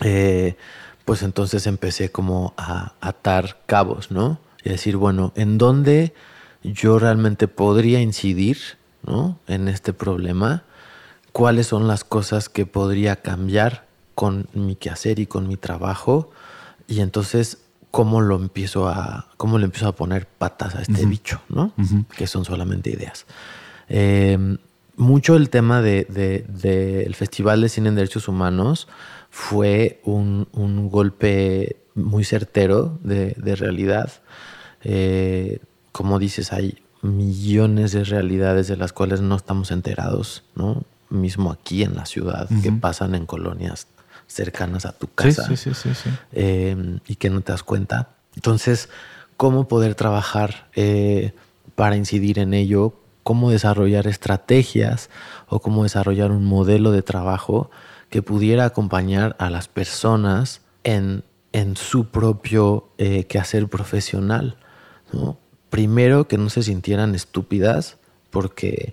[0.00, 0.56] eh,
[1.04, 4.40] pues entonces empecé como a atar cabos, ¿no?
[4.64, 6.14] Y decir, bueno, ¿en dónde
[6.62, 8.58] yo realmente podría incidir
[9.06, 9.38] ¿no?
[9.46, 10.64] en este problema,
[11.32, 16.30] cuáles son las cosas que podría cambiar con mi quehacer y con mi trabajo,
[16.86, 17.58] y entonces
[17.90, 21.72] cómo lo empiezo a, cómo le empiezo a poner patas a este bicho, ¿no?
[22.16, 23.26] Que son solamente ideas.
[23.88, 24.58] Em,
[24.96, 28.88] mucho el tema del de, Festival de Cine en Derechos Humanos
[29.30, 30.46] fue un,
[30.90, 34.10] golpe muy certero de, realidad.
[34.82, 35.60] Eh,
[35.92, 40.84] como dices, hay millones de realidades de las cuales no estamos enterados, ¿no?
[41.10, 43.86] Mismo aquí en la ciudad, que pasan en colonias
[44.26, 48.10] cercanas a tu casa sí, sí, sí, eh, y que no te das cuenta.
[48.34, 48.88] Entonces,
[49.36, 51.32] ¿cómo poder trabajar eh,
[51.74, 52.94] para incidir en ello?
[53.24, 55.10] ¿Cómo desarrollar estrategias
[55.48, 57.70] o cómo desarrollar un modelo de trabajo
[58.08, 64.56] que pudiera acompañar a las personas en, en su propio eh, quehacer profesional?
[65.12, 65.36] ¿no?
[65.72, 67.96] Primero que no se sintieran estúpidas,
[68.28, 68.92] porque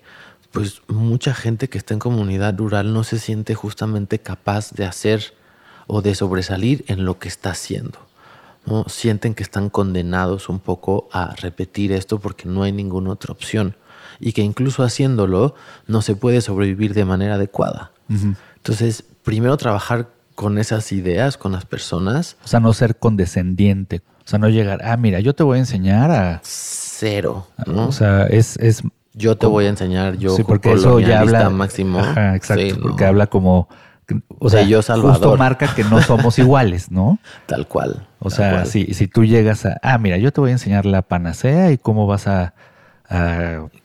[0.53, 5.33] pues mucha gente que está en comunidad rural no se siente justamente capaz de hacer
[5.87, 7.99] o de sobresalir en lo que está haciendo.
[8.65, 8.85] ¿no?
[8.87, 13.75] Sienten que están condenados un poco a repetir esto porque no hay ninguna otra opción
[14.21, 15.55] y que incluso haciéndolo
[15.85, 17.91] no se puede sobrevivir de manera adecuada.
[18.55, 22.37] Entonces, primero trabajar con esas ideas, con las personas.
[22.45, 24.01] O sea, no ser condescendiente.
[24.29, 26.39] O sea, no llegar, ah, mira, yo te voy a enseñar a...
[26.43, 27.47] Cero.
[27.65, 28.57] O sea, es...
[28.57, 28.83] es
[29.15, 31.97] yo te voy a enseñar, yo sí, porque eso ya habla máximo.
[31.97, 33.67] Ajá, exacto, porque habla como
[34.37, 35.13] o sea, yo Salvador.
[35.13, 37.17] justo marca que no somos iguales, ¿no?
[37.47, 38.07] Tal cual.
[38.19, 41.01] O sea, Si, si tú llegas a, ah, mira, yo te voy a enseñar la
[41.01, 42.53] panacea y cómo vas a,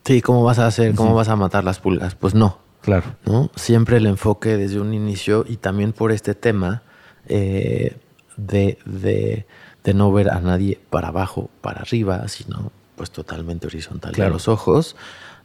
[0.04, 2.58] sí, cómo vas a hacer, cómo vas a matar las pulgas, pues no.
[2.82, 3.04] Claro.
[3.24, 3.50] ¿no?
[3.56, 6.82] Siempre el enfoque desde un inicio y también por este tema
[7.28, 7.96] eh,
[8.36, 9.46] de, de
[9.84, 14.12] de no ver a nadie para abajo, para arriba, sino pues totalmente horizontal.
[14.12, 14.32] Claro.
[14.32, 14.96] los ojos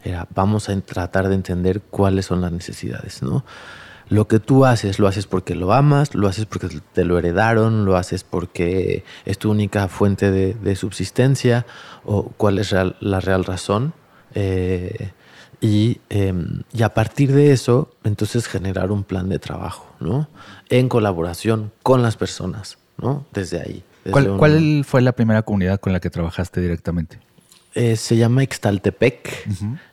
[0.04, 3.44] era, vamos a tratar de entender cuáles son las necesidades, ¿no?
[4.08, 7.86] Lo que tú haces, lo haces porque lo amas, lo haces porque te lo heredaron,
[7.86, 11.68] lo haces porque es tu única fuente de, subsistencia,
[12.06, 13.94] o cuál es la real razón.
[14.34, 15.12] Eh,
[15.62, 20.28] y, em, y, a partir de eso, entonces generar un plan de trabajo, ¿no?
[20.70, 23.28] En colaboración con las personas, ¿no?
[23.32, 23.84] Desde ahí.
[24.12, 27.20] ¿Cuál, fue la primera comunidad con la que trabajaste directamente?
[27.76, 29.48] Eh, se llama Ixtaltepec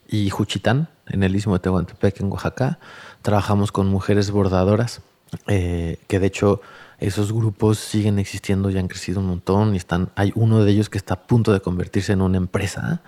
[0.09, 2.79] y Juchitán, en el istmo de Tehuantepec, en Oaxaca.
[3.23, 5.03] Trabajamos con mujeres bordadoras,
[5.49, 6.61] eh, que de hecho
[6.99, 9.75] esos grupos siguen existiendo y han crecido un montón.
[9.75, 13.03] Y están, hay uno de ellos que está a punto de convertirse en una empresa,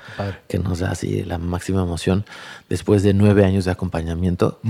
[0.49, 2.27] que nos da así la máxima emoción
[2.69, 4.61] después de nueve años de acompañamiento,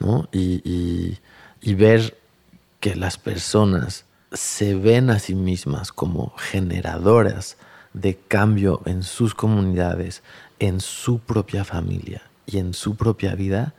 [0.00, 0.28] ¿no?
[0.32, 1.18] y
[1.74, 2.18] ver
[2.80, 4.04] que las personas
[4.36, 7.56] se ven a sí mismas como generadoras
[7.92, 10.22] de cambio en sus comunidades,
[10.58, 13.74] en su propia familia y en su propia vida,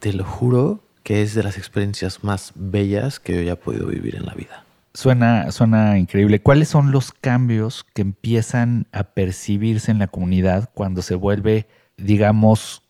[0.00, 4.16] te lo juro que es de las experiencias más bellas que yo haya podido vivir
[4.16, 4.64] en la vida.
[4.94, 6.42] Suena, suena increíble.
[6.42, 12.82] ¿Cuáles son los cambios que empiezan a percibirse en la comunidad cuando se vuelve, digamos,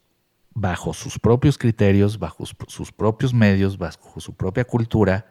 [0.54, 5.26] bajo sus propios criterios, bajo sus propios medios, bajo su propia cultura,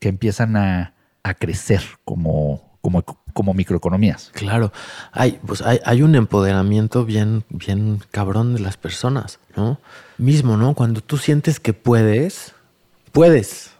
[0.00, 0.94] que empiezan a,
[1.34, 3.02] crecer como, como,
[3.32, 4.30] como, microeconomías.
[4.34, 4.72] Claro,
[5.12, 9.78] hay, pues hay, hay, un empoderamiento bien, bien cabrón de las personas, ¿no?
[10.18, 10.74] Mismo, ¿no?
[10.74, 12.54] Cuando tú sientes que puedes,
[13.12, 13.70] puedes.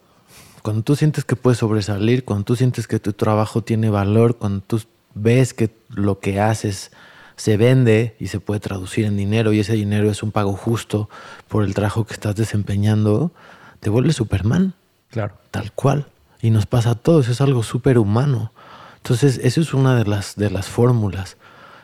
[0.62, 4.60] Cuando tú sientes que puedes sobresalir, cuando tú sientes que tu trabajo tiene valor, cuando
[4.60, 4.80] tú
[5.14, 6.92] ves que lo que haces
[7.36, 11.08] se vende y se puede traducir en dinero y ese dinero es un pago justo
[11.48, 13.32] por el trabajo que estás desempeñando,
[13.80, 14.74] te vuelves Superman.
[15.10, 15.34] Claro.
[15.50, 16.06] Tal cual.
[16.42, 18.52] Y nos pasa a todos, es algo súper humano.
[18.96, 21.36] Entonces, eso es una de las, de las fórmulas.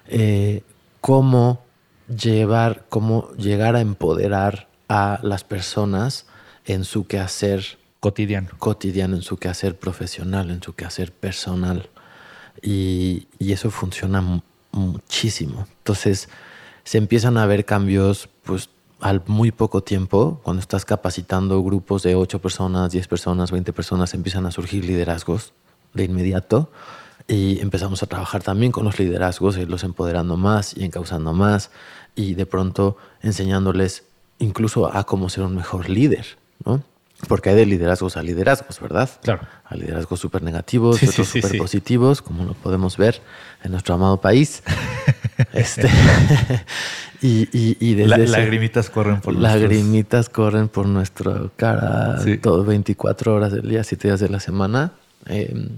[0.09, 0.65] Eh,
[1.01, 1.63] cómo
[2.09, 6.27] llevar, cómo llegar a empoderar a las personas
[6.65, 8.49] en su quehacer cotidiano.
[8.59, 11.89] Cotidiano, en su quehacer profesional, en su quehacer personal.
[12.61, 14.43] Y, y eso funciona
[14.73, 15.69] muchísimo.
[15.79, 16.29] Entonces,
[16.83, 18.71] se empiezan a ver cambios, pues
[19.01, 24.15] al muy poco tiempo, cuando estás capacitando grupos de 8 personas, 10 personas, 20 personas,
[24.15, 25.53] empiezan a surgir liderazgos
[25.95, 26.71] de inmediato
[27.27, 31.71] y empezamos a trabajar también con los liderazgos, los empoderando más y encauzando más
[32.15, 34.05] y de pronto enseñándoles
[34.39, 36.27] incluso a cómo ser un mejor líder,
[36.65, 36.83] ¿no?
[37.27, 39.11] Porque hay de liderazgos a liderazgos, ¿verdad?
[39.23, 39.41] Claro.
[39.65, 43.21] A liderazgos súper negativos, otros súper positivos, como lo podemos ver
[43.65, 44.63] en nuestro amado país.
[45.53, 45.89] este,
[47.21, 53.53] y, y, y desde lagrimitas corren por Lagrimitas corren por nuestra cara todo 24 horas
[53.53, 54.93] del día, 7 días de la semana.
[55.27, 55.71] Em,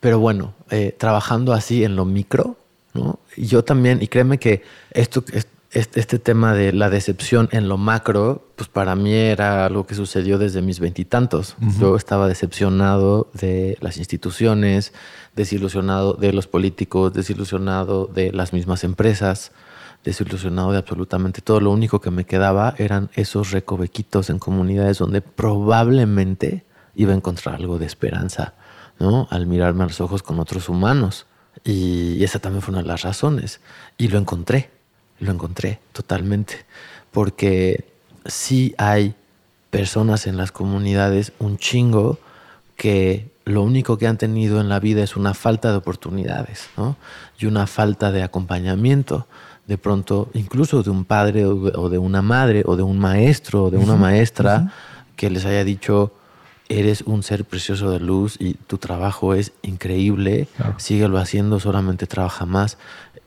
[0.00, 2.56] pero bueno, eh, trabajando así en lo micro,
[2.92, 3.18] ¿no?
[3.36, 5.24] Y yo también, y créeme que esto,
[5.72, 9.94] este, este, tema de la decepción en lo macro, pues para mí era algo que
[9.94, 11.54] sucedió desde mis veintitantos.
[11.78, 14.92] Yo estaba decepcionado de las instituciones,
[15.36, 19.52] desilusionado de los políticos, desilusionado de las mismas empresas,
[20.02, 21.60] desilusionado de absolutamente todo.
[21.60, 26.64] Lo único que me quedaba eran esos recovequitos en comunidades donde probablemente
[26.96, 28.54] iba a encontrar algo de esperanza,
[28.98, 29.28] ¿no?
[29.30, 31.26] Al mirarme a los ojos con otros humanos.
[31.62, 33.60] Y esa también fue una de las razones.
[33.98, 34.79] Y lo encontré
[35.20, 36.64] lo encontré totalmente,
[37.10, 37.84] porque
[38.26, 39.14] sí hay
[39.70, 42.18] personas en las comunidades, un chingo,
[42.76, 46.96] que lo único que han tenido en la vida es una falta de oportunidades, ¿no?
[47.38, 49.26] Y una falta de acompañamiento,
[49.66, 53.70] de pronto, incluso de un padre o de una madre o de un maestro o
[53.70, 54.72] de una maestra
[55.16, 56.12] que les haya dicho,
[56.68, 60.48] eres un ser precioso de luz y tu trabajo es increíble,
[60.78, 62.78] síguelo haciendo, solamente trabaja más,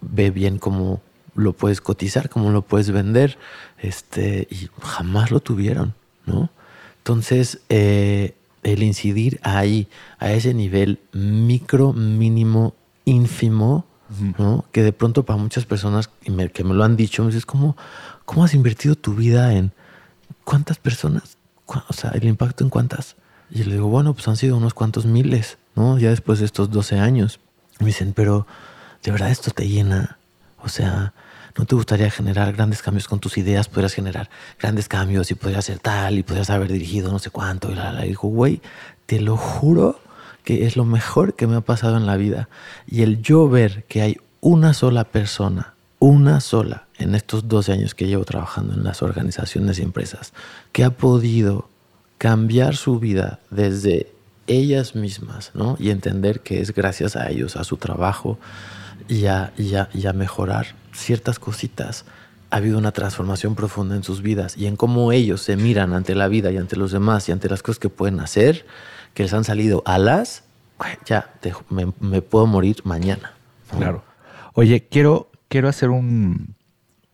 [0.01, 1.01] ve bien cómo
[1.35, 3.37] lo puedes cotizar, como lo puedes vender,
[3.79, 5.93] este, y jamás lo tuvieron,
[6.25, 6.49] ¿no?
[6.97, 9.87] Entonces, eh, el incidir ahí,
[10.19, 12.75] a ese nivel micro, mínimo,
[13.05, 13.85] ínfimo,
[14.37, 14.65] ¿no?
[14.71, 17.75] Que de pronto para muchas personas que me, lo han dicho, me dices, ¿cómo,
[18.25, 19.71] ¿cómo has invertido tu vida en
[20.43, 21.37] cuántas personas?
[21.65, 23.15] O sea, el impacto en cuántas.
[23.49, 25.97] Y le digo, bueno, pues han sido unos cuantos miles, ¿no?
[25.97, 27.39] Ya después de estos 12 años.
[27.79, 28.47] me dicen, pero
[29.03, 30.17] de verdad esto te llena.
[30.63, 31.13] O sea,
[31.57, 33.67] ¿no te gustaría generar grandes cambios con tus ideas?
[33.67, 37.71] Podrías generar grandes cambios y podrías ser tal y podrías haber dirigido no sé cuánto.
[37.71, 38.03] Y la, la.
[38.03, 38.61] dijo, güey,
[39.05, 39.99] te lo juro
[40.43, 42.49] que es lo mejor que me ha pasado en la vida.
[42.87, 47.95] Y el yo ver que hay una sola persona, una sola, en estos 12 años
[47.95, 50.33] que llevo trabajando en las organizaciones y empresas,
[50.71, 51.69] que ha podido
[52.17, 54.11] cambiar su vida desde
[54.47, 55.77] ellas mismas, ¿no?
[55.79, 58.37] Y entender que es gracias a ellos, a su trabajo
[59.07, 62.05] y a, y mejorar ciertas cositas,
[62.49, 66.13] ha habido una transformación profunda en sus vidas y en cómo ellos se miran ante
[66.13, 68.65] la vida y ante los demás y ante las cosas que pueden hacer,
[69.13, 70.43] que les han salido alas,
[71.05, 71.33] ya
[71.69, 73.33] me, puedo morir mañana.
[73.75, 74.03] Claro.
[74.53, 76.55] Oye, quiero, quiero hacer un,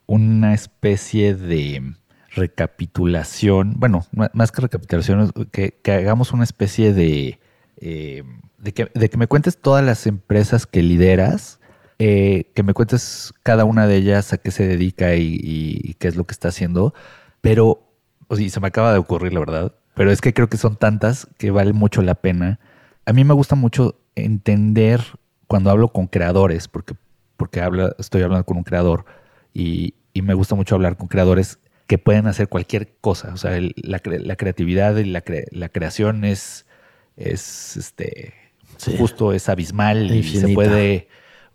[0.08, 1.94] una especie de
[2.32, 7.40] recapitulación, bueno, más que recapitulación, que, hagamos una especie de,
[7.78, 8.24] eh,
[8.58, 8.74] de
[9.10, 11.59] que me cuentes todas las empresas que lideras
[12.02, 16.16] eh, que me cuentes cada una de ellas a qué se dedica y, qué es
[16.16, 16.94] lo que está haciendo.
[17.42, 17.92] Pero,
[18.30, 19.76] o sea, se me acaba de ocurrir, la verdad.
[19.96, 22.60] Pero es que creo que son tantas que vale mucho la pena.
[23.06, 25.02] A mí me gusta mucho entender
[25.48, 26.96] cuando hablo con creadores, porque,
[27.36, 29.06] porque habla, estoy hablando con un creador
[29.54, 33.34] y, me gusta mucho hablar con creadores que pueden hacer cualquier cosa.
[33.34, 36.66] O sea, la, creatividad y la, creación es,
[37.16, 38.34] es este,
[38.98, 41.08] justo, es abismal y se puede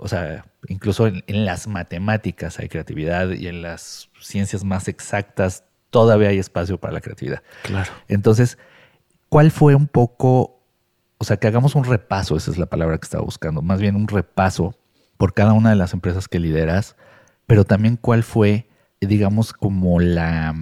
[0.04, 6.28] o sea, incluso en, las matemáticas hay creatividad y en las ciencias más exactas todavía
[6.28, 7.42] hay espacio para la creatividad.
[7.62, 7.90] Claro.
[8.06, 8.58] Entonces,
[9.30, 10.60] ¿cuál fue un poco,
[11.16, 13.96] o sea, que hagamos un repaso, esa es la palabra que estaba buscando, más bien
[13.96, 14.78] un repaso
[15.16, 16.96] por cada una de las empresas que lideras,
[17.46, 18.68] pero también cuál fue,
[19.00, 20.54] digamos, como la,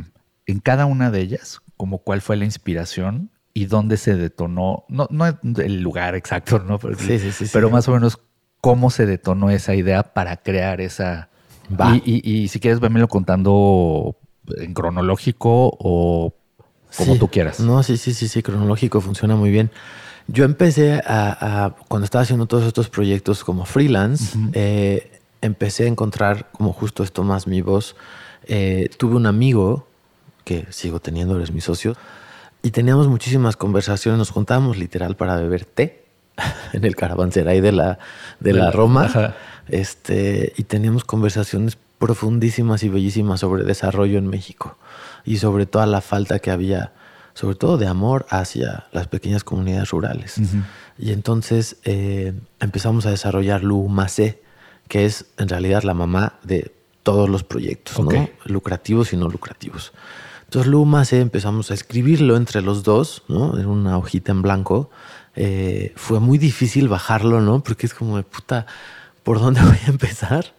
[0.47, 5.09] en cada una de ellas, como cuál fue la inspiración y dónde se detonó, no,
[5.11, 6.79] no el lugar exacto, ¿no?
[6.97, 8.21] sí, sí, sí, pero más o menos
[8.63, 11.29] cómo se detonó esa idea para crear esa...
[12.05, 14.17] Y, si quieres, vémelo contando
[14.57, 16.35] en cronológico o
[16.97, 17.61] como tú quieras.
[17.61, 19.71] No, sí, sí, sí, sí, cronológico funciona muy bien.
[20.29, 25.11] Yo empecé a, cuando estaba haciendo todos estos proyectos como freelance, eh,
[25.41, 27.97] empecé a encontrar como justo esto más mi voz.
[28.45, 29.89] Eh, tuve un amigo
[30.45, 31.97] que sigo teniendo, eres mi socio,
[32.63, 36.02] y teníamos muchísimas conversaciones, nos juntábamos literal para beber té
[36.73, 37.99] en el caravanserai de la,
[38.41, 39.35] de la Roma.
[39.69, 44.77] Este, y teníamos conversaciones profundísimas y bellísimas sobre desarrollo en México
[45.25, 46.93] y sobre toda la falta que había,
[47.33, 50.41] sobre todo de amor hacia las pequeñas comunidades rurales.
[50.99, 54.43] Y entonces eh, empezamos a desarrollar LUMACE,
[54.89, 58.29] que es en realidad la mamá de todos los proyectos, ¿no?
[58.45, 59.93] lucrativos y no lucrativos.
[60.45, 63.59] Entonces LUMACE empezamos a escribirlo entre los dos, ¿no?
[63.59, 64.91] en una hojita en blanco.
[65.35, 67.63] Eh, fue muy difícil bajarlo, ¿no?
[67.63, 68.67] Porque es como de puta,
[69.23, 70.55] ¿por dónde voy a empezar?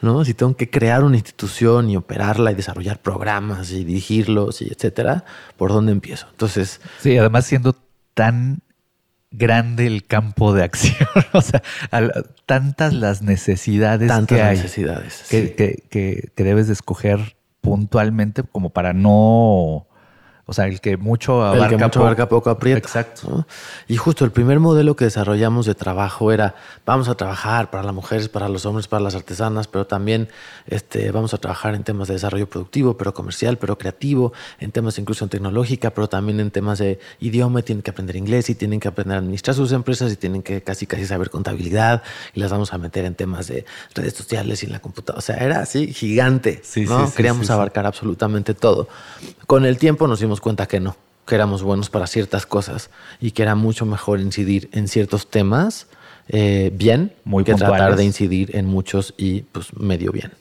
[0.00, 0.24] ¿no?
[0.24, 5.24] Si tengo que crear una institución y operarla y desarrollar programas y dirigirlos y etcétera,
[5.56, 6.26] ¿por dónde empiezo?
[6.30, 6.80] Entonces.
[7.00, 7.76] Sí, además siendo
[8.14, 8.60] tan
[9.30, 11.62] grande el campo de acción, o sea,
[12.46, 18.94] tantas las necesidades que hay, necesidades, que, que, que debes de escoger puntualmente como para
[18.94, 19.87] no
[20.50, 22.78] o sea, el que mucho abarca, el mucho abarca poco aprieta.
[22.78, 23.46] Exacto.
[23.86, 26.54] Y justo el primer modelo que desarrollamos de trabajo era,
[26.86, 30.30] vamos a trabajar para las mujeres, para los hombres, para las artesanas, pero también
[30.66, 34.96] este, vamos a trabajar en temas de desarrollo productivo, pero comercial, pero creativo, en temas
[34.96, 38.80] de inclusión tecnológica, pero también en temas de idioma, tienen que aprender inglés y tienen
[38.80, 42.50] que aprender a administrar sus empresas y tienen que casi casi saber contabilidad y las
[42.50, 45.18] vamos a meter en temas de redes sociales y en la computadora.
[45.18, 46.62] O sea, era así gigante.
[46.64, 47.06] Sí, ¿no?
[47.06, 48.88] sí, Queríamos abarcar absolutamente todo.
[49.46, 53.32] Con el tiempo nos dimos cuenta que no, que éramos buenos para ciertas cosas y
[53.32, 55.86] que era mucho mejor incidir en ciertos temas
[56.28, 60.32] eh, bien Muy que tratar de incidir en muchos y pues medio bien.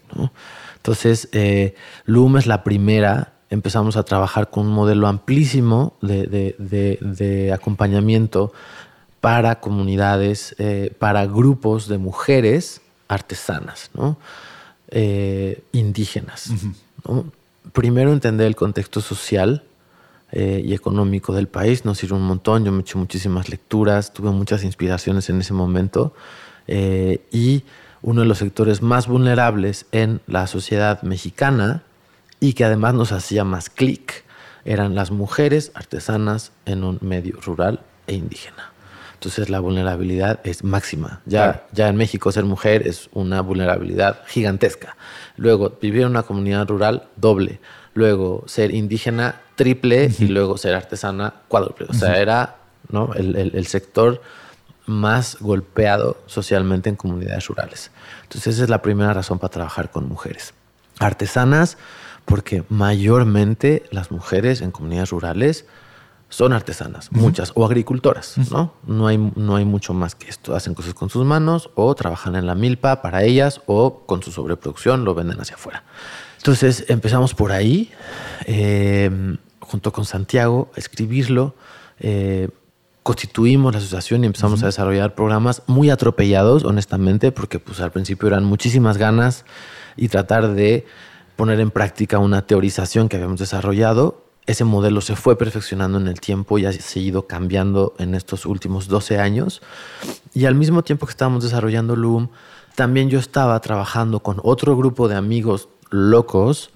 [0.76, 1.76] Entonces, eh,
[2.06, 3.34] Loom es la primera.
[3.50, 8.52] Empezamos a trabajar con un modelo amplísimo de, acompañamiento
[9.22, 14.18] para comunidades, eh, para grupos de mujeres artesanas, ¿no?
[15.74, 16.50] indígenas.
[17.74, 19.64] Primero entender el contexto social
[20.32, 21.86] eh, y económico del país.
[21.86, 22.66] Nos sirve un montón.
[22.66, 26.14] Yo me hecho muchísimas lecturas, tuve muchas inspiraciones en ese momento.
[26.68, 27.64] Eh, y
[28.02, 31.84] uno de los sectores más vulnerables en la sociedad mexicana
[32.40, 34.26] y que además nos hacía más clic
[34.66, 38.72] eran las mujeres artesanas en un medio rural e indígena.
[39.14, 41.22] Entonces la vulnerabilidad es máxima.
[41.26, 44.96] Ya, ya en México ser mujer es una vulnerabilidad gigantesca.
[45.38, 47.60] Luego, vivir en una comunidad rural, doble.
[47.98, 50.12] Luego, ser indígena, triple.
[50.20, 51.88] Y luego, ser artesana, cuádruple.
[51.90, 52.58] O sea, era
[52.92, 53.12] ¿no?
[53.16, 54.22] el, el, sector
[54.86, 57.90] más golpeado socialmente en comunidades rurales.
[58.22, 60.54] Entonces, esa es la primera razón para trabajar con mujeres.
[61.00, 61.80] Artesanas,
[62.26, 65.66] porque mayormente las mujeres en comunidades rurales
[66.30, 68.74] son artesanas, muchas, o agricultoras, ¿no?
[68.86, 70.56] No hay, no hay mucho más que esto.
[70.56, 74.32] Hacen cosas con sus manos o trabajan en la milpa para ellas o con su
[74.32, 75.84] sobreproducción lo venden hacia afuera.
[76.48, 77.92] Entonces empezamos por ahí,
[78.46, 79.12] eh,
[79.60, 81.56] junto con Santiago, a escribirlo.
[82.00, 82.48] Eh,
[83.04, 88.30] constituimos la asociación y empezamos a desarrollar programas muy atropellados, honestamente, porque pues al principio
[88.30, 89.44] eran muchísimas ganas
[89.98, 90.86] y tratar de
[91.36, 96.22] poner en práctica una teorización que habíamos desarrollado ese modelo se fue perfeccionando en el
[96.22, 99.62] tiempo y ha seguido cambiando en estos últimos 12 años.
[100.34, 102.30] Y al mismo tiempo que estábamos desarrollando Loom,
[102.74, 106.70] también yo estaba trabajando con otro grupo de amigos locos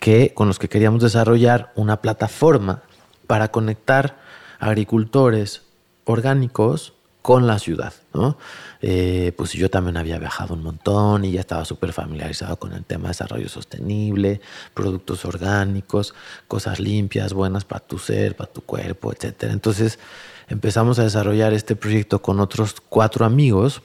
[0.00, 2.82] que, con los que queríamos desarrollar una plataforma
[3.26, 4.18] para conectar
[4.58, 5.62] agricultores
[6.04, 6.92] orgánicos
[7.26, 8.38] con la ciudad, ¿no?
[8.80, 12.84] Eh, pues yo también había viajado un montón y ya estaba súper familiarizado con el
[12.84, 14.40] tema de desarrollo sostenible,
[14.74, 16.14] productos orgánicos,
[16.46, 19.42] cosas limpias, buenas para tu ser, para tu cuerpo, etc.
[19.50, 19.98] Entonces
[20.46, 23.82] empezamos a desarrollar este proyecto con otros cuatro amigos.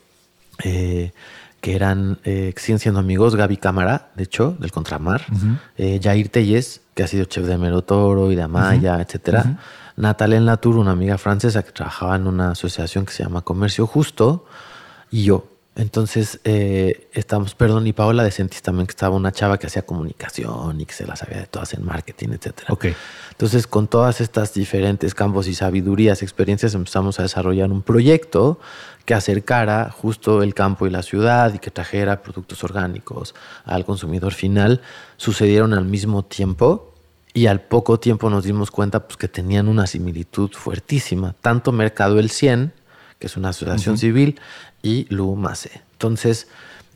[0.63, 1.11] Eh,
[1.62, 5.22] que eran, eh, siguen siendo amigos, Gaby Cámara, de hecho, del Contramar,
[5.78, 9.59] Jair Telles, que ha sido chef de Merotoro y de Amaya, etcétera.
[9.95, 14.45] Natalia Latour, una amiga francesa que trabajaba en una asociación que se llama Comercio Justo,
[15.12, 15.45] y yo.
[15.76, 19.84] Entonces, eh, estamos, perdón, y Paola de Sentis también, que estaba una chava que hacía
[19.84, 22.63] comunicación y que se la sabía de todas en marketing, etc.
[22.67, 22.93] Okay.
[23.32, 28.59] Entonces, con todas estas diferentes campos y sabidurías, experiencias, empezamos a desarrollar un proyecto
[29.05, 34.34] que acercara justo el campo y la ciudad y que trajera productos orgánicos al consumidor
[34.34, 34.82] final.
[35.15, 36.93] Sucedieron al mismo tiempo
[37.34, 42.19] y al poco tiempo nos dimos cuenta pues, que tenían una similitud fuertísima, tanto Mercado
[42.19, 42.74] El 100,
[43.22, 44.41] que es una asociación civil,
[44.82, 45.84] y LUMACE.
[45.93, 46.47] Entonces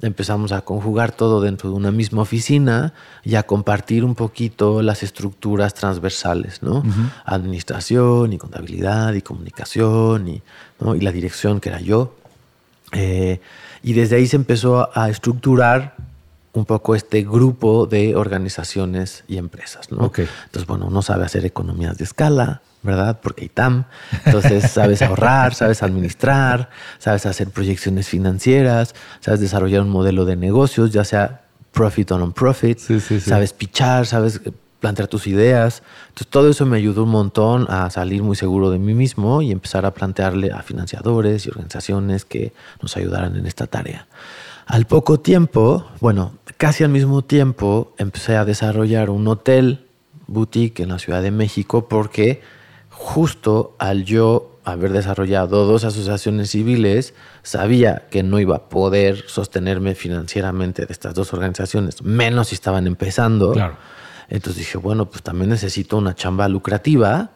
[0.02, 5.04] empezamos a conjugar todo dentro de una misma oficina y a compartir un poquito las
[5.04, 6.84] estructuras transversales, ¿no?
[7.26, 10.42] Administración y contabilidad y comunicación y,
[10.96, 12.16] y, la dirección que era yo.
[12.92, 13.40] Eh,
[13.84, 15.96] y desde ahí se empezó a estructurar
[16.54, 19.92] un poco este grupo de organizaciones y empresas.
[19.92, 20.06] ¿no?
[20.06, 20.28] Okay.
[20.46, 23.20] Entonces, bueno, uno sabe hacer economías de escala, ¿verdad?
[23.22, 23.86] Porque ITAM.
[24.26, 26.70] Entonces sabes ahorrar, sabes administrar,
[27.00, 32.80] sabes hacer proyecciones financieras, sabes desarrollar un modelo de negocios, ya sea profit o non-profit,
[32.80, 34.40] sabes pichar, sabes
[34.80, 35.84] plantear tus ideas.
[36.10, 39.52] Entonces todo eso me ayudó un montón a salir muy seguro de mí mismo y
[39.52, 44.08] empezar a plantearle a financiadores y organizaciones que nos ayudaran en esta tarea.
[44.68, 49.86] Al poco tiempo, bueno, casi al mismo tiempo, empecé a desarrollar un hotel
[50.28, 52.42] boutique en la Ciudad de México porque
[52.98, 59.94] justo al yo haber desarrollado dos asociaciones civiles, sabía que no iba a poder sostenerme
[59.96, 63.54] financieramente de estas dos organizaciones, menos si estaban empezando.
[64.28, 67.32] Entonces dije, bueno, pues también necesito una chamba lucrativa,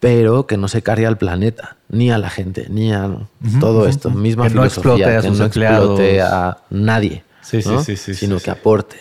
[0.00, 3.10] pero que no se cargue al planeta, ni a la gente, ni a
[3.58, 4.10] todo esto.
[4.10, 8.98] Misma que filosofía, no que no explote a nadie, sí, sí, sí, sino que aporte.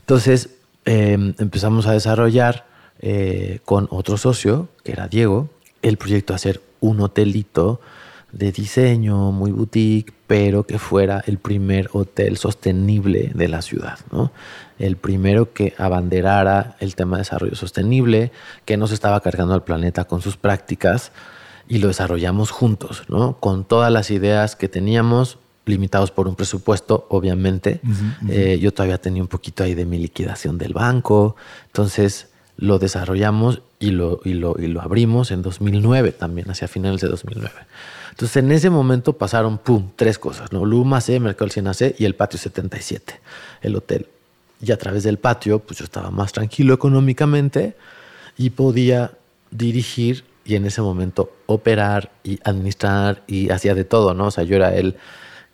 [0.00, 0.50] Entonces
[0.84, 2.66] em, empezamos a desarrollar
[3.06, 5.50] eh, con otro socio, que era Diego,
[5.82, 7.78] el proyecto de hacer un hotelito
[8.32, 14.32] de diseño, muy boutique, pero que fuera el primer hotel sostenible de la ciudad, ¿no?
[14.78, 18.32] El primero que abanderara el tema de desarrollo sostenible,
[18.64, 21.12] que no se estaba cargando al planeta con sus prácticas
[21.68, 23.36] y lo desarrollamos juntos, ¿no?
[23.38, 25.36] Con todas las ideas que teníamos,
[25.66, 27.82] limitados por un presupuesto, obviamente.
[28.30, 31.36] Eh, yo todavía tenía un poquito ahí de mi liquidación del banco,
[31.66, 37.00] entonces lo desarrollamos y lo, y lo, y lo abrimos en 2009 también, hacia finales
[37.00, 37.50] de 2009.
[38.10, 40.64] Entonces en ese momento pasaron, pum, tres cosas, ¿no?
[40.64, 43.20] Luma C, Mercado 100 C y el patio 77,
[43.62, 44.06] el hotel.
[44.60, 47.76] Y a través del patio, pues yo estaba más tranquilo económicamente
[48.38, 49.12] y podía
[49.50, 54.26] dirigir y en ese momento operar y administrar y hacía de todo, ¿no?
[54.26, 54.96] O sea, yo era el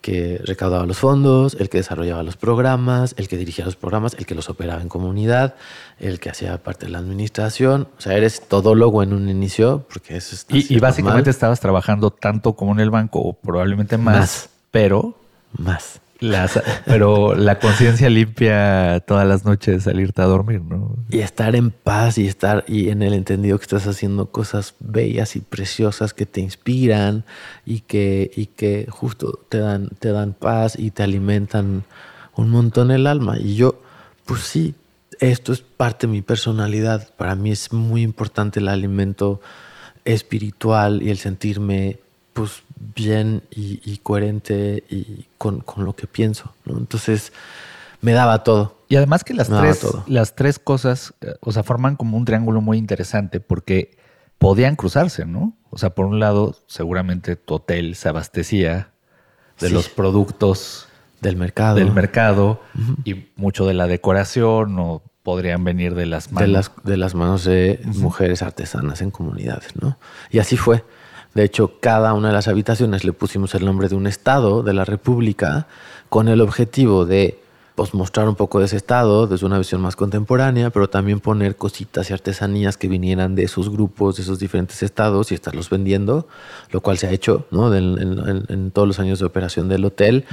[0.01, 4.25] que recaudaba los fondos, el que desarrollaba los programas, el que dirigía los programas, el
[4.25, 5.55] que los operaba en comunidad,
[5.99, 7.87] el que hacía parte de la administración.
[7.97, 10.45] O sea, eres todólogo en un inicio, porque eso es...
[10.49, 14.49] Y, y básicamente estabas trabajando tanto como en el banco, o probablemente más.
[14.71, 15.15] pero...
[15.57, 16.01] Más
[16.85, 20.95] pero la conciencia limpia todas las noches salirte a dormir, ¿no?
[21.09, 25.35] Y estar en paz y estar y en el entendido que estás haciendo cosas bellas
[25.35, 27.25] y preciosas que te inspiran
[27.65, 31.83] y que, y que justo te dan, te dan paz y te alimentan
[32.35, 33.39] un montón el alma.
[33.39, 33.81] Y yo,
[34.25, 34.75] pues sí,
[35.19, 37.09] esto es parte de mi personalidad.
[37.15, 39.41] Para mí es muy importante el alimento
[40.05, 41.99] espiritual y el sentirme
[42.33, 42.63] pues
[42.95, 46.53] bien y, coherente y con, lo que pienso.
[46.65, 47.33] Entonces
[48.01, 48.77] me daba todo.
[48.89, 52.59] Y además que las, tres, las tres cosas, eh, o sea, forman como un triángulo
[52.61, 53.97] muy interesante porque
[54.37, 55.53] podían cruzarse, ¿no?
[55.69, 58.89] O sea, por un lado, seguramente tu hotel se abastecía
[59.59, 60.87] de los productos
[61.21, 62.59] del mercado, del mercado
[63.05, 67.15] y mucho de la decoración o podrían venir de las manos de las, de las
[67.15, 69.97] manos de mujeres artesanas en comunidades, ¿no?
[70.31, 70.83] Y así fue.
[71.33, 74.73] De hecho, cada una de las habitaciones le pusimos el nombre de un estado de
[74.73, 75.67] la República
[76.09, 77.39] con el objetivo de
[77.81, 81.55] pues, mostrar un poco de ese estado desde una visión más contemporánea, pero también poner
[81.55, 86.27] cositas y artesanías que vinieran de esos grupos, de esos diferentes estados y estarlos vendiendo,
[86.69, 87.73] lo cual se ha hecho ¿no?
[87.73, 90.25] en, todos los años de operación del hotel.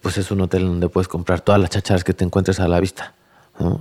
[0.00, 2.80] Pues es un hotel donde puedes comprar todas las chacharas que te encuentres a la
[2.80, 3.12] vista.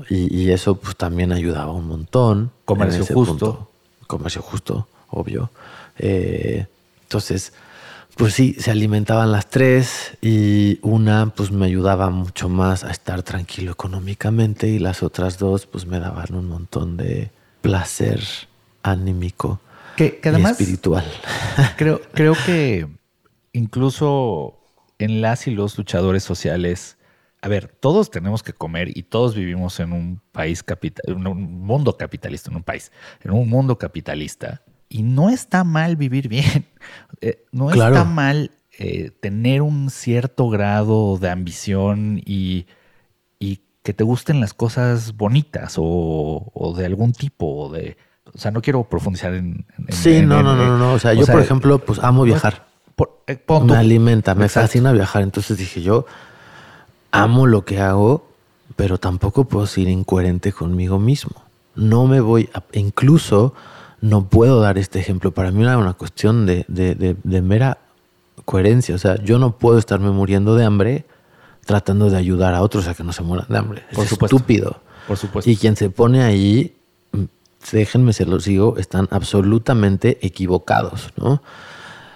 [0.10, 2.52] Y, eso pues, también ayudaba un montón.
[2.66, 3.70] Comercio justo.
[4.06, 5.50] Comercio justo, obvio.
[5.98, 6.66] Eh,
[7.04, 7.54] entonces,
[8.16, 13.24] pues sí, se alimentaban las tres y una pues me ayudaba mucho más a estar
[13.24, 17.32] tranquilo económicamente y las otras dos pues me daban un montón de
[17.62, 18.22] placer
[18.84, 19.60] anímico
[19.96, 21.06] que, además, y espiritual.
[21.78, 22.88] Creo, creo que
[23.52, 24.60] incluso
[25.00, 26.98] en las y los luchadores sociales,
[27.42, 31.66] a ver, todos tenemos que comer y todos vivimos en un país capital, en un
[31.66, 32.92] mundo capitalista, en un país,
[33.22, 34.62] en un mundo capitalista
[34.94, 36.66] y no está mal vivir bien.
[37.22, 42.66] Eh, no está mal eh, tener un cierto grado de ambición y,
[43.82, 47.70] que te gusten las cosas bonitas o, de algún tipo.
[47.72, 47.96] De,
[48.34, 49.66] o sea, no quiero profundizar en.
[49.88, 50.94] sí, no, no, no, no.
[50.94, 52.66] O sea, yo, por ejemplo, pues amo viajar.
[53.28, 55.24] Eh, me alimenta, me fascina viajar.
[55.24, 56.06] Entonces dije, yo
[57.12, 58.28] amo lo que hago,
[58.76, 61.42] pero tampoco puedo ser incoherente conmigo mismo.
[61.76, 62.64] No me voy a.
[62.74, 63.54] Incluso
[64.04, 65.32] no puedo dar este ejemplo.
[65.34, 67.78] Para mí era una cuestión de, mera
[68.44, 68.96] coherencia.
[68.96, 71.06] O sea, yo no puedo estarme muriendo de hambre
[71.66, 73.84] tratando de ayudar a otros a que no se mueran de hambre.
[73.94, 74.82] Por es estúpido.
[75.08, 75.50] Por supuesto.
[75.50, 76.76] Y quien se pone ahí,
[77.72, 81.42] déjenme se los digo, están absolutamente equivocados, ¿no?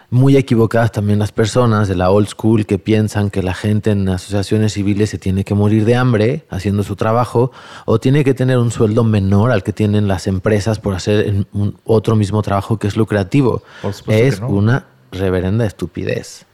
[0.09, 4.07] Muy equivocadas también las personas de la old school que piensan que la gente en
[4.07, 7.51] asociaciones civiles se tiene que morir de hambre haciendo su trabajo
[7.85, 11.77] o tiene que tener un sueldo menor al que tienen las empresas por hacer un,
[11.83, 13.63] otro mismo trabajo que es lucrativo.
[14.07, 16.45] es una reverenda estupidez.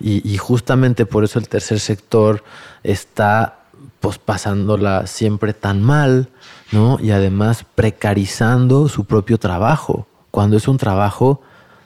[0.00, 2.42] Y, justamente por eso el tercer sector
[2.82, 3.60] está
[4.00, 6.30] pues, pasándola siempre tan mal
[6.72, 6.98] ¿no?
[7.00, 11.42] y además precarizando su propio trabajo, cuando es un trabajo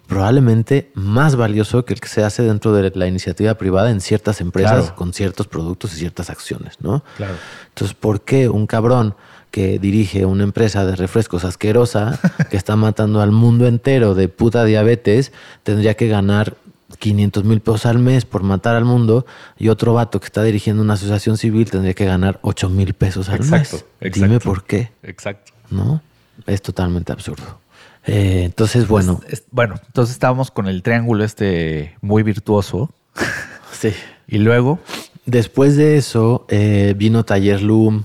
[0.07, 4.41] probablemente más valioso que el que se hace dentro de la iniciativa privada en ciertas
[4.41, 7.03] empresas con ciertos productos y ciertas acciones, ¿no?
[7.17, 7.35] Claro.
[7.69, 9.15] Entonces, ¿por qué un cabrón
[9.51, 12.19] que dirige una empresa de refrescos asquerosa
[12.51, 15.33] que está matando al mundo entero de puta diabetes
[15.63, 16.57] tendría que ganar
[16.99, 19.27] 500 mil pesos al mes por matar al mundo
[19.59, 23.29] y otro vato que está dirigiendo una asociación civil tendría que ganar 8 mil pesos
[23.29, 23.85] al mes.
[24.01, 24.93] Dime por qué.
[25.03, 25.53] Exacto.
[25.71, 26.01] ¿No?
[26.47, 27.59] Es totalmente absurdo.
[28.07, 29.21] Eh, entonces, bueno.
[29.51, 32.91] bueno, entonces estábamos con el triángulo este muy virtuoso.
[33.73, 33.93] sí.
[34.29, 34.79] Y luego.
[35.25, 38.05] Después de eso eh, vino Taller Loom.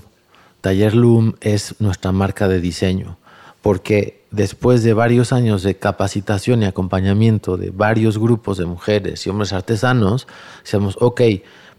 [0.60, 3.16] Taller Loom es nuestra marca de diseño,
[3.62, 9.30] porque después de varios años de capacitación y acompañamiento de varios grupos de mujeres y
[9.30, 10.26] hombres artesanos,
[10.64, 11.20] decimos, ok,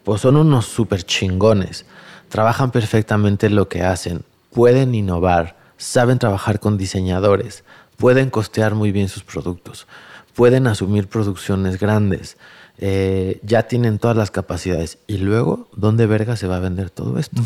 [0.04, 1.86] pues son unos súper chingones,
[2.30, 7.64] trabajan perfectamente lo que hacen, pueden innovar, saben trabajar con diseñadores,
[8.04, 9.88] pueden costear muy bien sus productos,
[10.36, 12.36] pueden asumir producciones grandes,
[12.78, 14.98] eh, ya tienen todas las capacidades.
[15.08, 17.42] Y luego, ¿dónde verga se va a vender todo esto?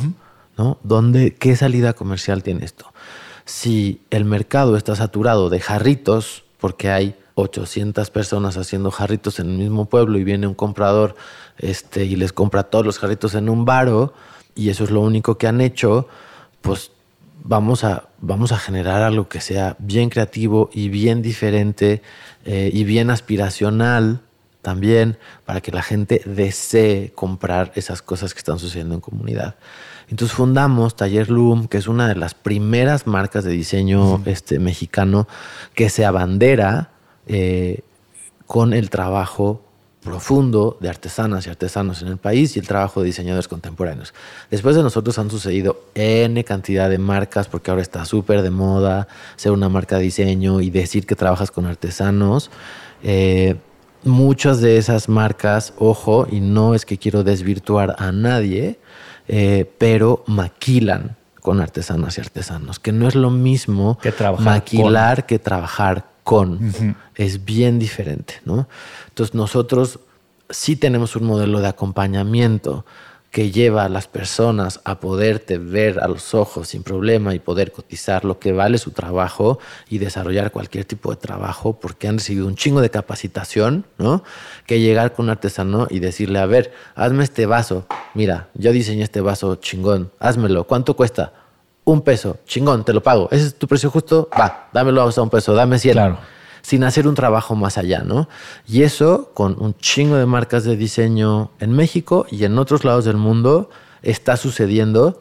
[0.57, 0.79] ¿No?
[0.81, 2.91] ¿Dónde, ¿Qué salida comercial tiene esto?
[3.45, 9.57] Si el mercado está saturado de jarritos, porque hay 800 personas haciendo jarritos en el
[9.59, 11.15] mismo pueblo y viene un comprador
[11.59, 14.15] este, y les compra todos los jarritos en un baro,
[14.55, 16.07] y eso es lo único que han hecho,
[16.61, 16.89] pues
[17.43, 22.01] vamos a, vamos a generar algo que sea bien creativo y bien diferente
[22.45, 24.21] eh, y bien aspiracional
[24.61, 29.55] también para que la gente desee comprar esas cosas que están sucediendo en comunidad.
[30.09, 35.27] Entonces fundamos Taller Loom, que es una de las primeras marcas de diseño este, mexicano
[35.73, 36.91] que se abandera
[37.27, 37.81] eh,
[38.45, 39.61] con el trabajo
[40.07, 44.13] profundo de artesanas y artesanos en el país y el trabajo de diseñadores contemporáneos.
[44.49, 49.09] Después de nosotros han sucedido N cantidad de marcas, porque ahora está súper de moda
[49.35, 52.51] ser una marca de diseño y decir que trabajas con artesanos.
[53.03, 53.55] Eh,
[54.03, 58.79] muchas de esas marcas, ojo, y no es que quiero desvirtuar a nadie,
[59.27, 65.37] eh, pero maquilan con artesanas y artesanos, que no es lo mismo que maquilar que
[65.37, 66.59] trabajar con.
[67.15, 68.67] Es bien diferente, ¿no?
[69.07, 70.01] Entonces nosotros
[70.49, 72.85] sí tenemos un modelo de acompañamiento
[73.31, 77.71] que lleva a las personas a poderte ver a los ojos sin problema y poder
[77.71, 82.45] cotizar lo que vale su trabajo y desarrollar cualquier tipo de trabajo porque han recibido
[82.45, 84.21] un chingo de capacitación, ¿no?
[84.65, 89.03] Que llegar con un artesano y decirle, a ver, hazme este vaso, mira, yo diseñé
[89.03, 91.31] este vaso chingón, házmelo, ¿cuánto cuesta?
[91.87, 93.29] Un peso, chingón, te lo pago.
[93.31, 95.93] Ese es tu precio justo, va, dámelo a un peso, dame 100.
[95.93, 96.17] Claro.
[96.61, 98.27] Sin hacer un trabajo más allá, ¿no?
[98.67, 103.05] Y eso con un chingo de marcas de diseño en México y en otros lados
[103.05, 103.69] del mundo
[104.01, 105.17] está sucediendo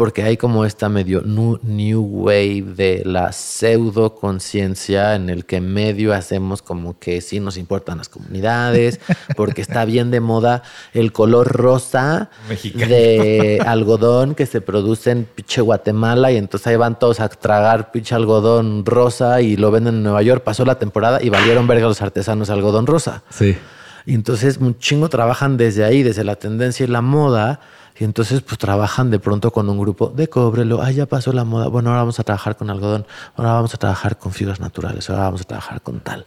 [0.00, 6.14] porque hay como esta medio new, wave de la pseudo conciencia en el que medio
[6.14, 8.98] hacemos como que sí nos importan las comunidades,
[9.36, 10.62] porque está bien de moda
[10.94, 16.98] el color rosa de algodón que se produce en pinche Guatemala y entonces ahí van
[16.98, 20.42] todos a tragar pinche algodón rosa y lo venden en Nueva York.
[20.42, 23.22] Pasó la temporada y valieron verga los artesanos algodón rosa.
[23.28, 23.54] Sí.
[24.06, 27.60] Y entonces un chingo trabajan desde ahí, desde la tendencia y la moda
[28.00, 31.44] y entonces pues trabajan de pronto con un grupo de cóbrelo, ah, ya pasó la
[31.44, 35.10] moda, bueno, ahora vamos a trabajar con algodón, ahora vamos a trabajar con fibras naturales,
[35.10, 36.24] ahora vamos a trabajar con tal.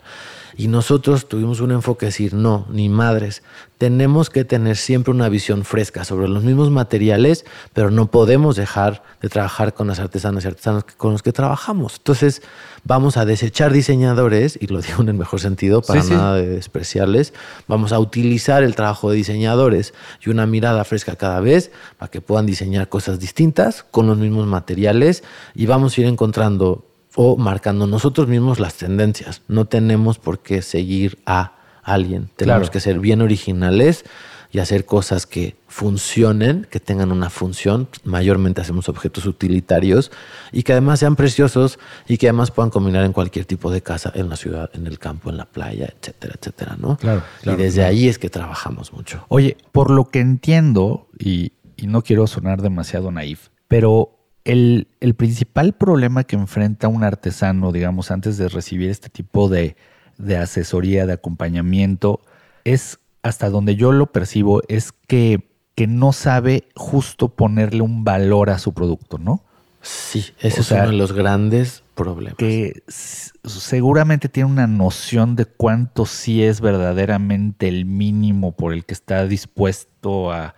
[0.55, 3.43] Y nosotros tuvimos un enfoque de decir, no, ni madres,
[3.77, 9.03] tenemos que tener siempre una visión fresca sobre los mismos materiales, pero no podemos dejar
[9.21, 11.95] de trabajar con las artesanas y artesanos con los que trabajamos.
[11.97, 12.41] Entonces,
[12.83, 17.33] vamos a desechar diseñadores, y lo digo en el mejor sentido, para nada de despreciarles,
[17.67, 19.93] vamos a utilizar el trabajo de diseñadores
[20.25, 24.47] y una mirada fresca cada vez para que puedan diseñar cosas distintas con los mismos
[24.47, 25.23] materiales
[25.55, 26.85] y vamos a ir encontrando
[27.15, 29.41] o marcando nosotros mismos las tendencias.
[29.47, 31.53] No tenemos por qué seguir a
[31.83, 32.29] alguien.
[32.35, 34.05] Tenemos que ser bien originales
[34.53, 37.87] y hacer cosas que funcionen, que tengan una función.
[38.03, 40.11] Mayormente hacemos objetos utilitarios
[40.51, 44.11] y que además sean preciosos y que además puedan combinar en cualquier tipo de casa,
[44.13, 46.97] en la ciudad, en el campo, en la playa, etcétera, etcétera, ¿no?
[46.97, 47.23] Claro.
[47.43, 49.25] y desde ahí es que trabajamos mucho.
[49.27, 55.13] Oye, por lo que entiendo, y, y no quiero sonar demasiado naif, pero el, el,
[55.13, 59.75] principal problema que enfrenta un artesano, digamos, antes de recibir este tipo de
[60.17, 62.21] de asesoría, de acompañamiento,
[62.63, 68.49] es hasta donde yo lo percibo, es que, que no sabe justo ponerle un valor
[68.49, 69.41] a su producto, ¿no?
[69.81, 72.37] Sí, ese es uno de los grandes problemas.
[72.37, 78.93] Que seguramente tiene una noción de cuánto sí es verdaderamente el mínimo por el que
[78.93, 80.55] está dispuesto a,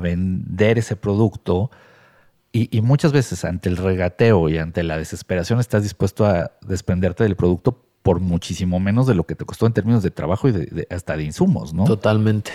[0.00, 1.70] vender ese producto.
[2.56, 7.34] Y, muchas veces ante el regateo y ante la desesperación estás dispuesto a desprenderte del
[7.34, 10.86] producto por muchísimo menos de lo que te costó en términos de trabajo y de,
[10.88, 11.82] hasta de insumos, ¿no?
[11.82, 12.52] Totalmente.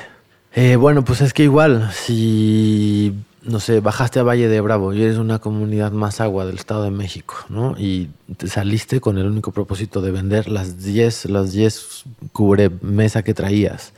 [0.55, 5.01] Eh, bueno, pues es que igual, si no sé, bajaste a Valle de Bravo y
[5.01, 7.75] eres una comunidad más agua del Estado de México, ¿no?
[7.77, 13.21] Y te saliste con el único propósito de vender las 10, las 10 cubre mesa
[13.21, 13.91] que traías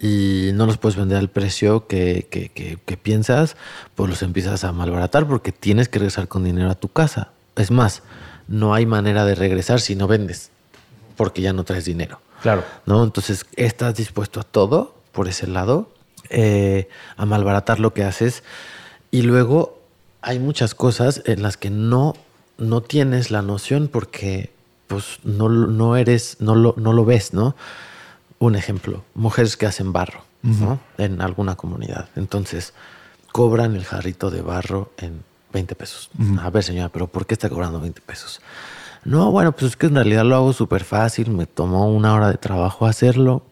[0.00, 3.56] y no los puedes vender al precio que, que, que, piensas,
[3.94, 7.32] pues los empiezas a malbaratar porque tienes que regresar con dinero a tu casa.
[7.54, 8.02] Es más,
[8.48, 10.50] no hay manera de regresar si no vendes,
[11.16, 12.20] porque ya no traes dinero.
[12.40, 12.64] Claro.
[12.86, 13.04] ¿no?
[13.04, 15.90] Entonces, estás dispuesto a todo por ese lado
[16.30, 16.88] eh,
[17.18, 18.42] a malbaratar lo que haces.
[19.10, 19.80] Y luego
[20.22, 22.14] hay muchas cosas en las que no,
[22.56, 24.50] no tienes la noción porque
[24.86, 27.54] pues no, no eres, no lo, no lo ves, ¿no?
[28.40, 30.24] Un ejemplo, mujeres que hacen barro,
[30.96, 32.08] En alguna comunidad.
[32.16, 32.72] Entonces,
[33.32, 35.22] cobran el jarrito de barro en
[35.52, 36.10] 20 pesos.
[36.40, 38.40] A ver, señora, pero ¿por qué está cobrando 20 pesos?
[39.04, 42.30] No, bueno, pues es que en realidad lo hago súper fácil, me tomó una hora
[42.30, 43.42] de trabajo hacerlo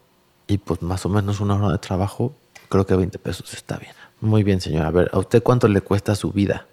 [0.47, 2.34] y pues más o menos una hora de trabajo
[2.70, 3.93] creo que 20 pesos está bien.
[4.22, 4.89] Muy bien, señora.
[4.89, 6.66] A ver, ¿a usted cuánto le cuesta su vida?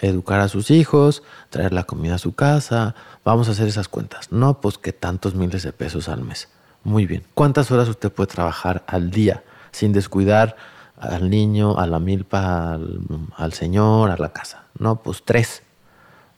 [0.00, 2.94] Educar a sus hijos, traer la comida a su casa.
[3.26, 4.32] Vamos a hacer esas cuentas.
[4.32, 6.48] No, pues que tantos miles de pesos al mes.
[6.84, 7.22] Muy bien.
[7.34, 10.56] ¿Cuántas horas usted puede trabajar al día sin descuidar
[10.96, 13.00] al niño, a la milpa, al,
[13.36, 14.64] al señor, a la casa?
[14.78, 15.62] No, pues tres.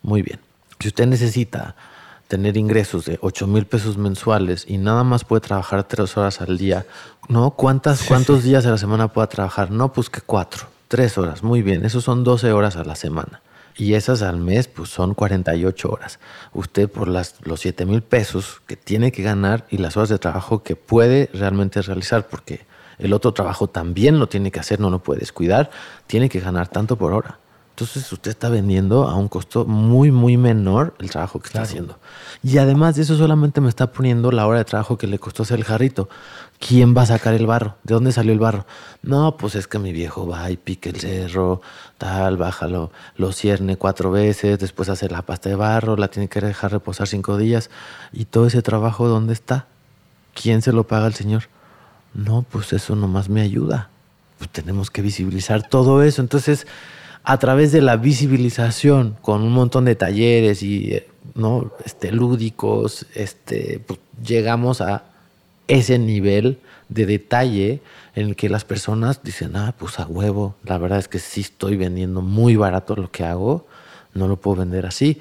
[0.03, 0.41] Muy bien.
[0.81, 1.75] Si usted necesita
[2.29, 6.59] tener ingresos de 8 mil pesos mensuales y nada más puede trabajar tres horas al
[6.59, 6.87] día,
[7.29, 7.51] ¿no?
[7.53, 9.71] ¿Cuántas, ¿Cuántos días a la semana puede trabajar?
[9.71, 13.41] No, pues que cuatro, tres horas, muy bien, esos son 12 horas a la semana.
[13.77, 16.21] Y esas al mes, pues son 48 horas.
[16.53, 20.19] Usted por las, los 7 mil pesos que tiene que ganar y las horas de
[20.19, 22.61] trabajo que puede realmente realizar, porque
[22.99, 25.71] el otro trabajo también lo tiene que hacer, no lo puede descuidar,
[26.07, 27.39] tiene que ganar tanto por hora.
[27.75, 31.99] Entonces usted está vendiendo a un costo muy, muy menor el trabajo que está haciendo.
[32.41, 35.43] Y además de eso solamente me está poniendo la hora de trabajo que le costó
[35.43, 36.09] hacer el jarrito.
[36.61, 37.75] ¿Quién va a sacar el barro?
[37.83, 38.65] ¿De dónde salió el barro?
[39.03, 41.63] No, pues es que mi viejo va y pique el cerro,
[41.99, 46.41] tal, bájalo, lo cierne cuatro veces, después hace la pasta de barro, la tiene que
[46.41, 47.71] dejar reposar cinco días.
[48.13, 49.67] ¿Y todo ese trabajo dónde está?
[50.33, 51.49] ¿Quién se lo paga al señor?
[52.15, 53.91] No, pues eso nomás me ayuda.
[54.39, 56.23] Pues tenemos que visibilizar todo eso.
[56.23, 56.69] Entonces
[57.25, 61.73] a través de la visibilización con un montón de talleres y eh, ¿no?
[61.85, 65.05] este, lúdicos, este, pues, llegamos a
[65.67, 66.59] ese nivel
[66.91, 67.81] de detalle
[68.15, 71.41] en el que las personas dicen, ah, pues a huevo, la verdad es que sí
[71.41, 73.67] estoy vendiendo muy barato lo que hago,
[74.13, 75.21] no lo puedo vender así.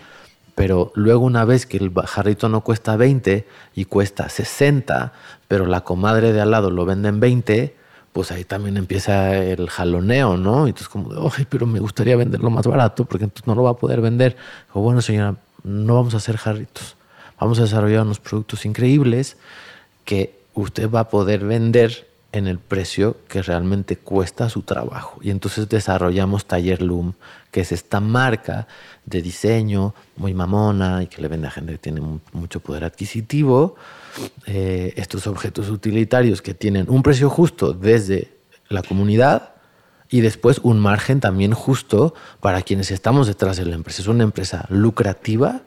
[0.56, 5.14] Pero luego una vez que el jarrito no cuesta 20 y cuesta 60,
[5.48, 7.76] pero la comadre de al lado lo vende en 20,
[8.14, 10.68] pues ahí también empieza el jaloneo, ¿no?
[10.68, 13.72] Y entonces como, ay, pero me gustaría venderlo más barato porque entonces no lo va
[13.72, 14.38] a poder vender.
[14.72, 16.96] O bueno, señora, no vamos a hacer jarritos.
[17.40, 19.36] Vamos a desarrollar unos productos increíbles
[20.06, 25.20] que usted va a poder vender en el precio que realmente cuesta su trabajo.
[25.22, 27.14] Y entonces desarrollamos Taller Loom,
[27.52, 28.68] que es esta marca
[29.06, 32.02] de diseño muy mamona y que le vende a gente que tiene
[32.32, 33.76] mucho poder adquisitivo
[34.46, 38.38] eh, estos objetos utilitarios que tienen un precio justo desde
[38.70, 39.54] la comunidad
[40.10, 44.02] y después un margen también justo para quienes estamos detrás de la empresa.
[44.02, 45.62] Es una empresa lucrativa,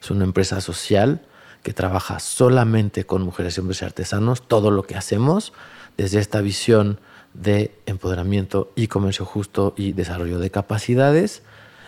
[0.00, 1.22] es una empresa social
[1.62, 5.52] que trabaja solamente con mujeres y hombres artesanos, todo lo que hacemos
[5.96, 6.98] desde esta visión
[7.34, 11.42] de empoderamiento y comercio justo y desarrollo de capacidades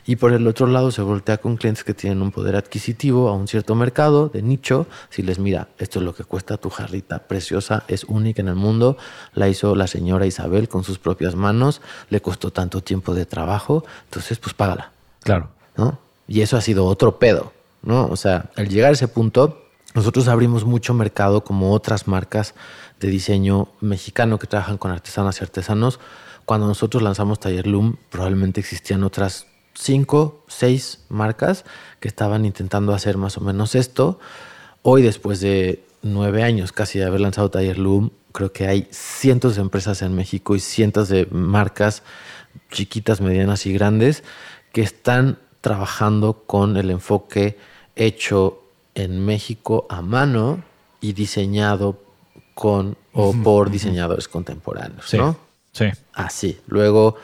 [0.06, 3.32] y por el otro lado se voltea con clientes que tienen un poder adquisitivo a
[3.32, 4.86] un cierto mercado de nicho.
[5.10, 8.54] Si les mira, esto es lo que cuesta tu jarrita preciosa, es única en el
[8.54, 8.96] mundo,
[9.32, 11.80] la hizo la señora Isabel con sus propias manos,
[12.10, 14.92] le costó tanto tiempo de trabajo, entonces pues págala.
[15.22, 15.48] Claro.
[15.76, 15.98] ¿no?
[16.28, 17.52] Y eso ha sido otro pedo,
[17.82, 18.06] ¿no?
[18.06, 19.62] O sea, al llegar a ese punto,
[19.94, 22.54] nosotros abrimos mucho mercado como otras marcas
[23.00, 26.00] de diseño mexicano que trabajan con artesanas y artesanos.
[26.44, 31.64] Cuando nosotros lanzamos Taller Loom, probablemente existían otras cinco, seis marcas
[32.00, 34.18] que estaban intentando hacer más o menos esto.
[34.82, 39.56] Hoy, después de nueve años casi de haber lanzado Taller Loom, creo que hay cientos
[39.56, 42.02] de empresas en México y cientos de marcas
[42.70, 44.22] chiquitas, medianas y grandes
[44.72, 47.58] que están trabajando con el enfoque
[47.96, 48.60] hecho
[48.94, 50.62] en México a mano
[51.00, 52.00] y diseñado
[52.54, 55.36] con o por diseñadores contemporáneos, Sí, ¿no?
[55.72, 55.86] sí.
[56.12, 56.60] Así.
[56.66, 57.16] Luego,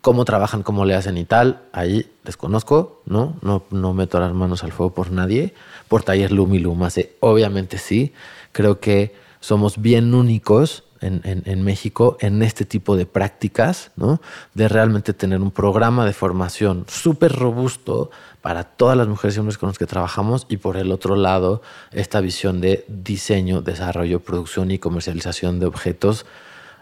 [0.00, 3.36] cómo trabajan, cómo le hacen y tal, ahí desconozco, ¿no?
[3.42, 5.54] No, no meto las manos al fuego por nadie.
[5.88, 8.12] Por Taller Lumi Lumase, obviamente sí.
[8.52, 14.20] Creo que somos bien únicos en, en- en México en este tipo de prácticas, ¿no?
[14.54, 18.10] De realmente tener un programa de formación súper robusto
[18.42, 21.62] para todas las mujeres y hombres con los que trabajamos y por el otro lado
[21.92, 26.26] esta visión de diseño, desarrollo, producción y comercialización de objetos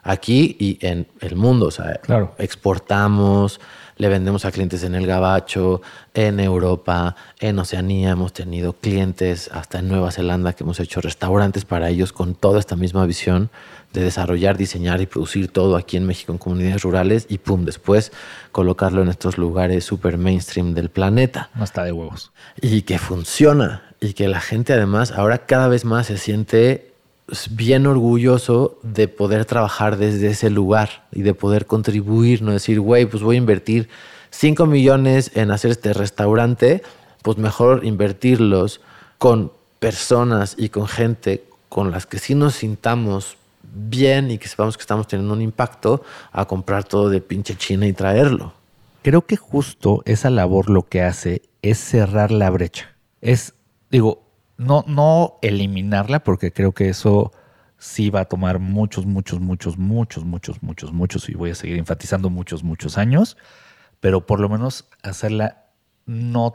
[0.06, 1.66] aquí y en el mundo.
[1.66, 2.34] O sea, Claro.
[2.38, 3.60] exportamos,
[3.98, 5.80] le vendemos a clientes en el Gabacho,
[6.14, 8.10] en Europa, en Oceanía.
[8.10, 12.58] Hemos tenido clientes hasta en Nueva Zelanda que hemos hecho restaurantes para ellos con toda
[12.60, 13.48] esta misma visión
[13.94, 18.12] de desarrollar, diseñar y producir todo aquí en México en comunidades rurales y pum, después
[18.52, 22.30] colocarlo en estos lugares super mainstream del planeta No está de huevos.
[22.60, 26.92] y que funciona y que la gente además ahora cada vez más se siente
[27.50, 33.06] bien orgulloso de poder trabajar desde ese lugar y de poder contribuir, no decir, güey,
[33.06, 33.88] pues voy a invertir
[34.30, 36.82] 5 millones en hacer este restaurante,
[37.22, 38.80] pues mejor invertirlos
[39.18, 44.76] con personas y con gente con las que sí nos sintamos bien y que sepamos
[44.76, 46.02] que estamos teniendo un impacto
[46.32, 48.54] a comprar todo de pinche China y traerlo.
[49.02, 52.94] Creo que justo esa labor lo que hace es cerrar la brecha.
[53.20, 53.54] Es,
[53.90, 54.25] digo,
[54.58, 57.32] no, no eliminarla, porque creo que eso
[57.78, 61.78] sí va a tomar muchos, muchos, muchos, muchos, muchos, muchos, muchos, y voy a seguir
[61.78, 63.36] enfatizando muchos, muchos años,
[64.00, 65.64] pero por lo menos hacerla
[66.06, 66.54] no,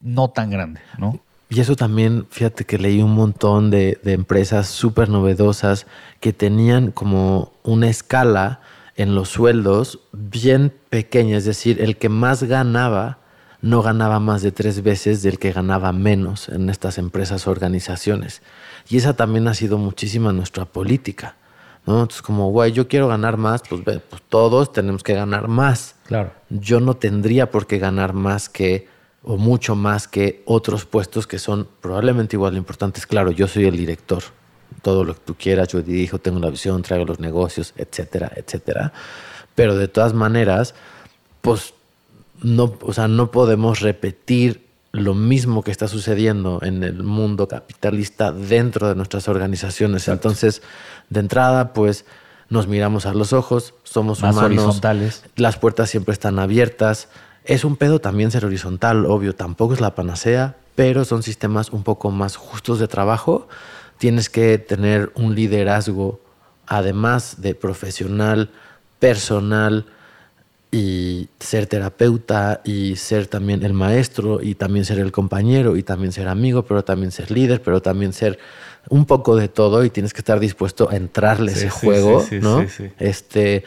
[0.00, 1.20] no tan grande, ¿no?
[1.52, 5.86] Y eso también, fíjate que leí un montón de, de empresas súper novedosas
[6.20, 8.60] que tenían como una escala
[8.94, 13.19] en los sueldos bien pequeña, es decir, el que más ganaba
[13.62, 18.42] no ganaba más de tres veces del que ganaba menos en estas empresas o organizaciones.
[18.88, 21.36] Y esa también ha sido muchísima nuestra política.
[21.86, 21.94] ¿no?
[21.94, 26.32] Entonces, como, güey, yo quiero ganar más, pues, pues todos tenemos que ganar más Claro.
[26.48, 28.88] yo no tendría por qué ganar más que
[29.22, 33.06] o mucho más que otros puestos que son probablemente igual de importantes.
[33.06, 34.22] Claro, yo soy el director,
[34.82, 38.92] todo lo que tú quieras, yo dirijo, tengo la visión, traigo los negocios, etcétera, etcétera.
[39.54, 40.74] Pero de todas maneras,
[41.42, 41.74] pues
[42.42, 48.32] no, o sea, no podemos repetir lo mismo que está sucediendo en el mundo capitalista
[48.32, 50.08] dentro de nuestras organizaciones.
[50.08, 50.62] Entonces,
[51.10, 52.04] de entrada, pues
[52.48, 55.22] nos miramos a los ojos, somos Más humanos, horizontales.
[55.36, 57.08] las puertas siempre están abiertas.
[57.44, 61.84] Es un pedo también ser horizontal, obvio, tampoco es la panacea, pero son sistemas un
[61.84, 63.48] poco más justos de trabajo.
[63.98, 66.20] Tienes que tener un liderazgo,
[66.66, 68.50] además de profesional,
[68.98, 69.86] personal,
[70.72, 76.12] y ser terapeuta y ser también el maestro y también ser el compañero y también
[76.12, 78.38] ser amigo, pero también ser líder, pero también ser
[78.88, 82.20] un poco de todo y tienes que estar dispuesto a entrarle Sí, ese sí, juego,
[82.22, 82.62] sí, ¿no?
[82.62, 82.90] sí, sí.
[82.98, 83.64] Este,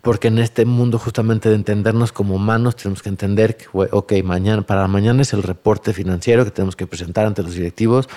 [0.00, 4.62] porque en este mundo justamente de entendernos como humanos tenemos que entender que, ok, mañana,
[4.62, 8.08] para mañana es el reporte financiero que tenemos que presentar ante los directivos,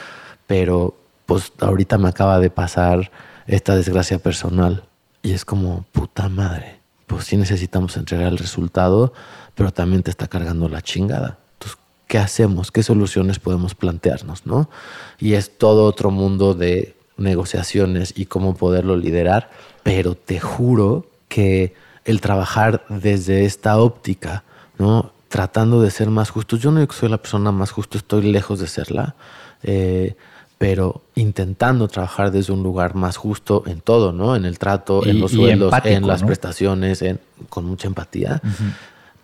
[0.47, 3.11] pero pues ahorita me acaba de pasar
[3.47, 4.85] esta desgracia personal
[5.21, 6.78] y es como puta madre.
[7.09, 9.13] Pues sí necesitamos entregar el resultado,
[9.55, 11.39] pero también te está cargando la chingada.
[11.53, 12.71] Entonces, ¿qué hacemos?
[12.71, 14.45] ¿Qué soluciones podemos plantearnos?
[14.45, 14.69] ¿no?
[15.17, 19.49] Y es todo otro mundo de negociaciones y cómo poderlo liderar,
[19.81, 21.73] pero te juro que
[22.05, 24.43] el trabajar desde esta óptica,
[24.77, 25.11] ¿no?
[25.29, 28.67] tratando de ser más justos, yo no soy la persona más justa, estoy lejos de
[28.67, 29.15] serla,
[29.63, 30.15] eh,
[30.59, 34.35] pero intentando trabajar desde un lugar más justo en todo, ¿no?
[34.35, 36.27] En el trato, Y- en los sueldos, en las ¿no?
[36.27, 38.41] prestaciones, en- con mucha empatía,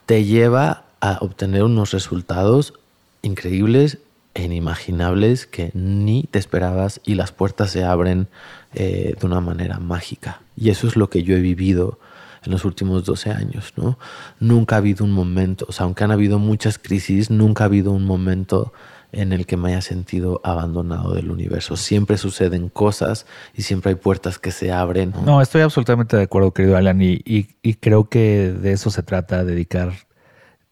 [0.07, 2.73] te lleva a obtener unos resultados
[3.21, 3.97] increíbles
[4.33, 8.27] e inimaginables que ni te esperabas y las puertas se abren
[8.73, 10.41] eh, de una manera mágica.
[10.57, 11.99] Y eso es lo que yo he vivido
[12.45, 13.97] en los últimos 12 años, ¿no?
[14.39, 17.91] Nunca ha habido un momento, o sea, aunque han habido muchas crisis, nunca ha habido
[17.91, 18.71] un momento
[19.15, 21.77] en el que me haya sentido abandonado del universo.
[21.77, 25.13] Siempre suceden cosas y siempre hay puertas que se abren.
[25.25, 25.41] ¿no?
[25.41, 29.43] Estoy absolutamente de acuerdo, querido Alan, y, y- y creo que de eso se trata,
[29.45, 29.93] dedicar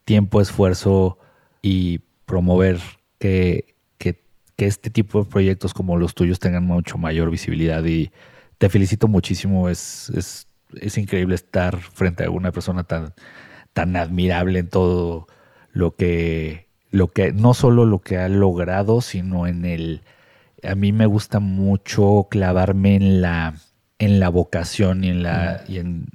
[0.04, 1.18] tiempo, esfuerzo
[1.62, 2.78] y promover
[3.18, 4.22] que, que-
[4.56, 7.82] que este tipo de proyectos como los tuyos tengan mucho mayor visibilidad.
[7.84, 8.12] Y
[8.58, 10.46] te felicito muchísimo, es, es,
[10.80, 13.14] es increíble estar frente a una persona tan,
[13.72, 15.26] tan admirable en todo
[15.72, 20.02] lo que, lo que, no solo lo que ha logrado, sino en el,
[20.62, 23.54] a mí me gusta mucho clavarme en la,
[23.98, 26.06] en la vocación y en la, y en,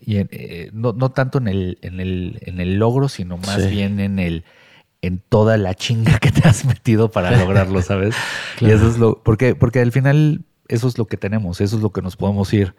[0.00, 3.60] y en, eh, no, no tanto en el, en el, en el logro, sino más
[3.62, 3.70] Sí.
[3.70, 4.44] bien en el,
[5.02, 8.14] en toda la chinga que te has metido para lograrlo, ¿sabes?
[8.60, 11.82] Y eso es lo, porque, porque al final eso es lo que tenemos, eso es
[11.82, 12.76] lo que nos podemos ir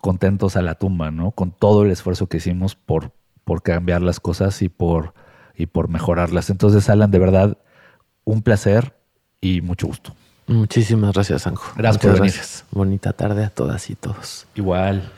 [0.00, 1.32] contentos a la tumba, ¿no?
[1.32, 3.10] Con todo el esfuerzo que hicimos por,
[3.44, 5.12] por cambiar las cosas y por,
[5.56, 6.50] y por mejorarlas.
[6.50, 7.58] Entonces, Alan, de verdad,
[8.24, 8.94] un placer
[9.40, 10.14] y mucho gusto.
[10.46, 11.72] Muchísimas gracias, Anjo.
[11.76, 12.32] Gracias por venir.
[12.32, 12.64] Gracias.
[12.70, 14.46] Bonita tarde a todas y todos.
[14.54, 15.10] Igual.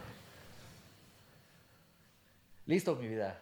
[2.66, 3.38] Listo, mi vida.